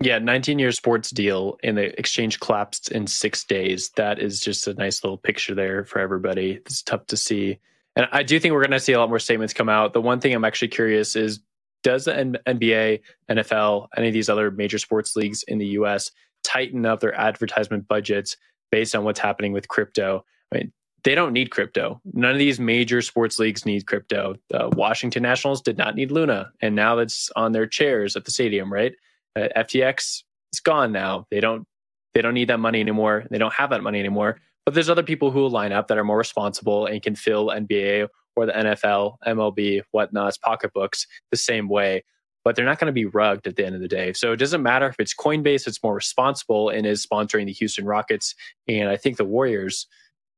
Yeah, 0.00 0.18
19 0.18 0.58
year 0.58 0.72
sports 0.72 1.10
deal 1.10 1.58
and 1.62 1.76
the 1.76 1.98
exchange 1.98 2.40
collapsed 2.40 2.90
in 2.90 3.06
six 3.06 3.44
days. 3.44 3.90
That 3.96 4.18
is 4.18 4.40
just 4.40 4.66
a 4.66 4.72
nice 4.72 5.04
little 5.04 5.18
picture 5.18 5.54
there 5.54 5.84
for 5.84 5.98
everybody. 5.98 6.52
It's 6.52 6.82
tough 6.82 7.04
to 7.08 7.18
see. 7.18 7.58
And 7.96 8.08
I 8.12 8.22
do 8.22 8.40
think 8.40 8.54
we're 8.54 8.62
going 8.62 8.70
to 8.70 8.80
see 8.80 8.94
a 8.94 8.98
lot 8.98 9.10
more 9.10 9.18
statements 9.18 9.52
come 9.52 9.68
out. 9.68 9.92
The 9.92 10.00
one 10.00 10.18
thing 10.18 10.32
I'm 10.32 10.44
actually 10.46 10.68
curious 10.68 11.16
is 11.16 11.40
does 11.82 12.06
the 12.06 12.40
NBA, 12.46 13.00
NFL, 13.30 13.88
any 13.94 14.08
of 14.08 14.14
these 14.14 14.30
other 14.30 14.50
major 14.50 14.78
sports 14.78 15.16
leagues 15.16 15.42
in 15.42 15.58
the 15.58 15.66
US 15.66 16.10
tighten 16.44 16.86
up 16.86 17.00
their 17.00 17.14
advertisement 17.14 17.86
budgets 17.88 18.38
based 18.72 18.94
on 18.94 19.04
what's 19.04 19.20
happening 19.20 19.52
with 19.52 19.68
crypto? 19.68 20.24
I 20.50 20.56
mean, 20.56 20.72
they 21.04 21.14
don't 21.14 21.32
need 21.32 21.50
crypto. 21.50 22.00
None 22.12 22.32
of 22.32 22.38
these 22.38 22.58
major 22.58 23.02
sports 23.02 23.38
leagues 23.38 23.64
need 23.64 23.86
crypto. 23.86 24.34
The 24.48 24.68
Washington 24.70 25.22
Nationals 25.22 25.62
did 25.62 25.78
not 25.78 25.94
need 25.94 26.10
Luna, 26.10 26.52
and 26.60 26.74
now 26.74 26.98
it's 26.98 27.30
on 27.36 27.52
their 27.52 27.66
chairs 27.66 28.16
at 28.16 28.24
the 28.24 28.30
stadium, 28.30 28.72
right? 28.72 28.94
Uh, 29.36 29.48
FTX 29.56 30.22
is 30.52 30.60
gone 30.60 30.92
now. 30.92 31.26
They 31.30 31.40
don't 31.40 31.66
they 32.14 32.22
don't 32.22 32.34
need 32.34 32.48
that 32.48 32.58
money 32.58 32.80
anymore. 32.80 33.26
They 33.30 33.38
don't 33.38 33.54
have 33.54 33.70
that 33.70 33.82
money 33.82 34.00
anymore. 34.00 34.40
But 34.64 34.74
there's 34.74 34.90
other 34.90 35.02
people 35.02 35.30
who 35.30 35.40
will 35.40 35.50
line 35.50 35.72
up 35.72 35.88
that 35.88 35.98
are 35.98 36.04
more 36.04 36.18
responsible 36.18 36.86
and 36.86 37.02
can 37.02 37.14
fill 37.14 37.46
NBA 37.48 38.08
or 38.36 38.46
the 38.46 38.52
NFL, 38.52 39.16
MLB, 39.26 39.82
whatnot's 39.92 40.36
pocketbooks 40.36 41.06
the 41.30 41.36
same 41.36 41.68
way. 41.68 42.04
But 42.44 42.56
they're 42.56 42.64
not 42.64 42.78
going 42.78 42.86
to 42.86 42.92
be 42.92 43.04
rugged 43.04 43.46
at 43.46 43.56
the 43.56 43.64
end 43.64 43.74
of 43.74 43.80
the 43.80 43.88
day. 43.88 44.12
So 44.14 44.32
it 44.32 44.38
doesn't 44.38 44.62
matter 44.62 44.86
if 44.86 44.96
it's 44.98 45.14
Coinbase, 45.14 45.66
it's 45.66 45.82
more 45.82 45.94
responsible 45.94 46.70
and 46.70 46.86
is 46.86 47.06
sponsoring 47.06 47.46
the 47.46 47.52
Houston 47.52 47.84
Rockets. 47.84 48.34
And 48.66 48.88
I 48.88 48.96
think 48.96 49.16
the 49.16 49.24
Warriors 49.24 49.86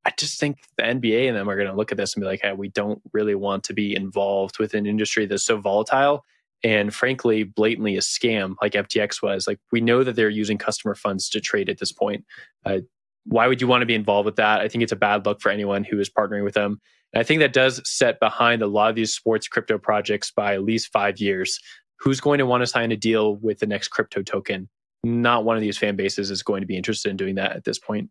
I 0.05 0.13
just 0.17 0.41
think 0.41 0.59
the 0.77 0.85
NBA 0.85 1.29
and 1.29 1.37
them 1.37 1.49
are 1.49 1.57
going 1.57 1.69
to 1.69 1.77
look 1.77 1.93
at 1.93 1.99
this 1.99 2.15
and 2.15 2.23
be 2.23 2.27
like, 2.27 2.41
hey, 2.43 2.53
we 2.53 2.69
don't 2.69 3.03
really 3.13 3.35
want 3.35 3.65
to 3.65 3.75
be 3.75 3.95
involved 3.95 4.59
with 4.59 4.75
an 4.75 4.87
industry 4.87 5.27
that's 5.27 5.45
so 5.45 5.59
volatile 5.59 6.25
and 6.63 6.95
frankly, 6.95 7.43
blatantly 7.43 7.97
a 7.97 8.01
scam 8.01 8.55
like 8.61 8.73
FTX 8.73 9.23
was. 9.23 9.47
Like, 9.47 9.59
we 9.73 9.81
know 9.81 10.05
that 10.05 10.17
they're 10.17 10.29
using 10.29 10.59
customer 10.59 10.95
funds 10.95 11.29
to 11.31 11.41
trade 11.41 11.69
at 11.69 11.79
this 11.79 11.93
point. 11.93 12.25
Uh, 12.65 12.79
why 13.25 13.47
would 13.47 13.61
you 13.61 13.67
want 13.67 13.83
to 13.83 13.87
be 13.87 13.95
involved 13.95 14.27
with 14.27 14.37
that? 14.37 14.61
I 14.61 14.69
think 14.69 14.83
it's 14.83 14.93
a 14.93 14.97
bad 14.97 15.27
look 15.27 15.41
for 15.41 15.51
anyone 15.51 15.85
who 15.85 15.99
is 16.01 16.11
partnering 16.11 16.45
with 16.45 16.55
them. 16.55 16.81
And 17.13 17.21
I 17.21 17.25
think 17.25 17.41
that 17.41 17.53
does 17.53 17.81
set 17.85 18.21
behind 18.21 18.63
a 18.63 18.67
lot 18.67 18.91
of 18.91 18.97
these 18.97 19.15
sports 19.15 19.49
crypto 19.49 19.79
projects 19.79 20.31
by 20.31 20.55
at 20.55 20.63
least 20.63 20.93
five 20.93 21.19
years. 21.19 21.59
Who's 21.99 22.21
going 22.21 22.39
to 22.39 22.47
want 22.47 22.63
to 22.63 22.67
sign 22.67 22.93
a 22.93 22.97
deal 22.97 23.37
with 23.37 23.59
the 23.59 23.67
next 23.67 23.89
crypto 23.89 24.23
token? 24.23 24.69
Not 25.05 25.45
one 25.45 25.57
of 25.57 25.63
these 25.63 25.79
fan 25.79 25.97
bases 25.97 26.31
is 26.31 26.43
going 26.43 26.61
to 26.61 26.67
be 26.67 26.77
interested 26.77 27.11
in 27.11 27.17
doing 27.17 27.35
that 27.37 27.57
at 27.57 27.65
this 27.65 27.79
point. 27.79 28.11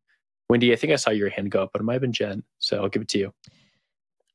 Wendy, 0.50 0.74
I 0.74 0.76
think 0.76 0.92
I 0.92 0.96
saw 0.96 1.12
your 1.12 1.30
hand 1.30 1.52
go 1.52 1.64
up, 1.64 1.72
but 1.74 1.82
it 1.82 1.86
might 1.86 1.94
have 1.94 2.02
been 2.02 2.14
Jen. 2.14 2.44
So 2.58 2.82
I'll 2.82 2.90
give 2.90 3.04
it 3.04 3.08
to 3.10 3.20
you. 3.20 3.34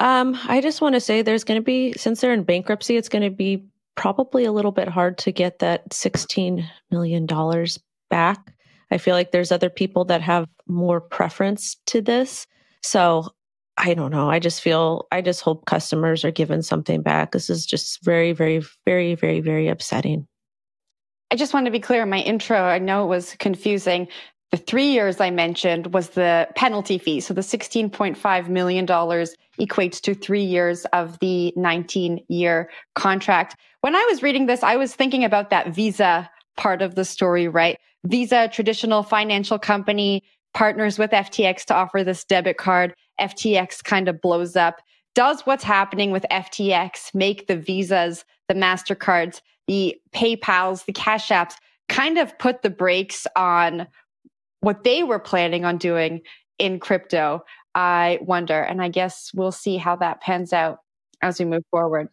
Um, 0.01 0.39
I 0.47 0.61
just 0.61 0.81
want 0.81 0.95
to 0.95 1.01
say 1.01 1.23
there's 1.23 1.45
going 1.45 1.61
to 1.61 1.65
be, 1.65 1.93
since 1.95 2.21
they're 2.21 2.33
in 2.33 2.45
bankruptcy, 2.45 2.97
it's 2.97 3.09
going 3.09 3.23
to 3.23 3.31
be 3.31 3.65
probably 3.95 4.45
a 4.45 4.53
little 4.53 4.73
bit 4.73 4.89
hard 4.89 5.19
to 5.19 5.33
get 5.33 5.61
that 5.61 5.91
$16 5.91 6.65
million 6.91 7.27
back. 8.11 8.55
I 8.91 8.99
feel 8.99 9.15
like 9.15 9.31
there's 9.33 9.53
other 9.53 9.71
people 9.71 10.05
that 10.07 10.21
have 10.21 10.49
more 10.67 11.01
preference 11.01 11.77
to 11.87 12.01
this. 12.01 12.47
So 12.83 13.29
I 13.77 13.95
don't 13.95 14.11
know. 14.11 14.31
I 14.31 14.39
just 14.39 14.63
feel, 14.63 15.07
I 15.11 15.21
just 15.21 15.41
hope 15.41 15.67
customers 15.67 16.25
are 16.25 16.31
given 16.31 16.63
something 16.63 17.03
back. 17.03 17.33
This 17.33 17.51
is 17.51 17.67
just 17.67 18.05
very, 18.05 18.33
very, 18.33 18.63
very, 18.85 19.15
very, 19.15 19.41
very 19.41 19.69
upsetting. 19.69 20.27
I 21.31 21.37
just 21.37 21.55
want 21.55 21.67
to 21.67 21.73
be 21.73 21.81
clear 21.81 22.03
in 22.03 22.11
my 22.11 22.21
intro. 22.21 22.59
I 22.59 22.79
know 22.79 23.05
it 23.05 23.09
was 23.09 23.35
confusing. 23.41 24.07
The 24.55 24.61
three 24.61 24.87
years 24.87 25.21
I 25.21 25.31
mentioned 25.31 25.93
was 25.93 26.11
the 26.11 26.47
penalty 26.55 26.97
fee. 26.97 27.19
So 27.19 27.35
the 27.35 27.41
$16.5 27.41 28.49
million 28.49 28.87
equates 28.87 30.01
to 30.03 30.15
three 30.15 30.45
years 30.45 30.85
of 30.93 31.19
the 31.19 31.53
19 31.57 32.25
year 32.29 32.71
contract. 32.95 33.57
When 33.81 33.97
I 33.97 34.07
was 34.09 34.23
reading 34.23 34.47
this, 34.47 34.63
I 34.63 34.77
was 34.77 34.95
thinking 34.95 35.25
about 35.25 35.51
that 35.51 35.75
Visa 35.75 36.31
part 36.57 36.83
of 36.83 36.95
the 36.95 37.05
story, 37.05 37.49
right? 37.49 37.81
Visa, 38.05 38.47
traditional 38.47 39.03
financial 39.03 39.59
company, 39.59 40.23
partners 40.53 41.01
with 41.01 41.11
FTX 41.11 41.65
to 41.65 41.75
offer 41.75 42.05
this 42.05 42.23
debit 42.25 42.57
card. 42.57 42.95
FTX 43.21 43.83
kind 43.83 44.07
of 44.07 44.21
blows 44.21 44.55
up. 44.55 44.81
Does 45.17 45.41
what's 45.41 45.65
happening 45.65 46.13
with 46.13 46.25
FTX 46.31 47.13
make 47.13 47.49
the 47.49 47.57
Visas, 47.57 48.25
the 48.47 48.55
MasterCards, 48.55 49.41
the 49.67 49.97
PayPals, 50.15 50.85
the 50.85 50.93
Cash 50.93 51.31
Apps 51.31 51.55
kind 51.89 52.19
of 52.19 52.39
put 52.39 52.63
the 52.63 52.71
brakes 52.71 53.27
on 53.37 53.87
what 54.65 54.83
they 54.83 55.03
were 55.03 55.19
planning 55.19 55.65
on 55.65 55.77
doing 55.77 56.23
in 56.59 56.81
crypto. 56.81 57.45
I 57.75 58.19
wonder. 58.23 58.61
And 58.61 58.81
I 58.81 58.89
guess 58.89 59.31
we'll 59.35 59.53
see 59.53 59.77
how 59.77 59.97
that 59.97 60.21
pans 60.21 60.53
out 60.53 60.79
as 61.23 61.39
we 61.39 61.45
move 61.45 61.65
forward. 61.71 62.09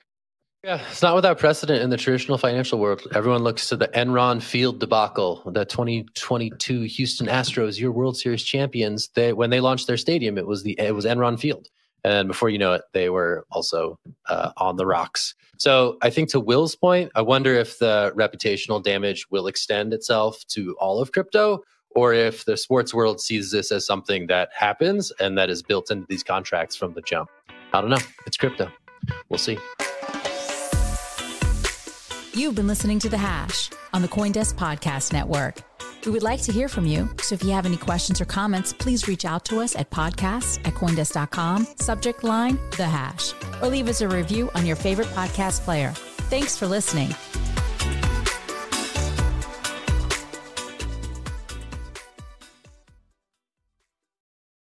Yeah, 0.63 0.79
it's 0.91 1.01
not 1.01 1.15
without 1.15 1.39
precedent 1.39 1.81
in 1.81 1.89
the 1.89 1.97
traditional 1.97 2.37
financial 2.37 2.77
world. 2.77 3.01
Everyone 3.15 3.41
looks 3.41 3.67
to 3.69 3.75
the 3.75 3.87
Enron 3.89 4.43
Field 4.43 4.79
debacle, 4.79 5.41
the 5.51 5.65
2022 5.65 6.81
Houston 6.81 7.25
Astros, 7.25 7.79
your 7.79 7.91
World 7.91 8.15
Series 8.15 8.43
champions. 8.43 9.09
They 9.15 9.33
when 9.33 9.49
they 9.49 9.59
launched 9.59 9.87
their 9.87 9.97
stadium, 9.97 10.37
it 10.37 10.45
was 10.45 10.61
the 10.61 10.79
it 10.79 10.93
was 10.93 11.05
Enron 11.05 11.39
Field, 11.39 11.67
and 12.03 12.27
before 12.27 12.49
you 12.49 12.59
know 12.59 12.73
it, 12.73 12.83
they 12.93 13.09
were 13.09 13.43
also 13.51 13.97
uh, 14.29 14.51
on 14.57 14.75
the 14.75 14.85
rocks. 14.85 15.33
So 15.57 15.97
I 16.03 16.11
think 16.11 16.29
to 16.29 16.39
Will's 16.39 16.75
point, 16.75 17.11
I 17.15 17.23
wonder 17.23 17.55
if 17.55 17.79
the 17.79 18.13
reputational 18.15 18.83
damage 18.83 19.25
will 19.31 19.47
extend 19.47 19.95
itself 19.95 20.43
to 20.49 20.75
all 20.79 21.01
of 21.01 21.11
crypto, 21.11 21.63
or 21.95 22.13
if 22.13 22.45
the 22.45 22.57
sports 22.57 22.93
world 22.93 23.19
sees 23.19 23.51
this 23.51 23.71
as 23.71 23.85
something 23.85 24.27
that 24.27 24.49
happens 24.55 25.11
and 25.19 25.37
that 25.37 25.49
is 25.49 25.61
built 25.61 25.91
into 25.91 26.05
these 26.09 26.23
contracts 26.23 26.75
from 26.75 26.93
the 26.93 27.01
jump. 27.01 27.29
I 27.73 27.81
don't 27.81 27.89
know. 27.89 27.97
It's 28.25 28.37
crypto. 28.37 28.71
We'll 29.29 29.37
see. 29.37 29.57
You've 32.33 32.55
been 32.55 32.67
listening 32.67 32.99
to 32.99 33.09
The 33.09 33.17
Hash 33.17 33.69
on 33.93 34.01
the 34.01 34.07
Coindesk 34.07 34.55
Podcast 34.55 35.11
Network. 35.11 35.61
We 36.05 36.11
would 36.11 36.23
like 36.23 36.41
to 36.43 36.51
hear 36.51 36.67
from 36.67 36.85
you. 36.85 37.09
So 37.21 37.35
if 37.35 37.43
you 37.43 37.51
have 37.51 37.65
any 37.65 37.77
questions 37.77 38.19
or 38.19 38.25
comments, 38.25 38.73
please 38.73 39.07
reach 39.07 39.25
out 39.25 39.45
to 39.45 39.59
us 39.59 39.75
at 39.75 39.91
podcasts 39.91 40.59
at 40.65 40.73
Coindesk.com, 40.73 41.67
subject 41.75 42.23
line 42.23 42.57
The 42.77 42.85
Hash, 42.85 43.33
or 43.61 43.67
leave 43.69 43.87
us 43.87 44.01
a 44.01 44.07
review 44.07 44.49
on 44.55 44.65
your 44.65 44.75
favorite 44.75 45.09
podcast 45.09 45.61
player. 45.61 45.91
Thanks 46.29 46.57
for 46.57 46.67
listening. 46.67 47.13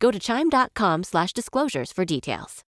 Go 0.00 0.10
to 0.10 0.18
chime.com 0.18 1.04
slash 1.04 1.32
disclosures 1.32 1.92
for 1.92 2.04
details. 2.04 2.64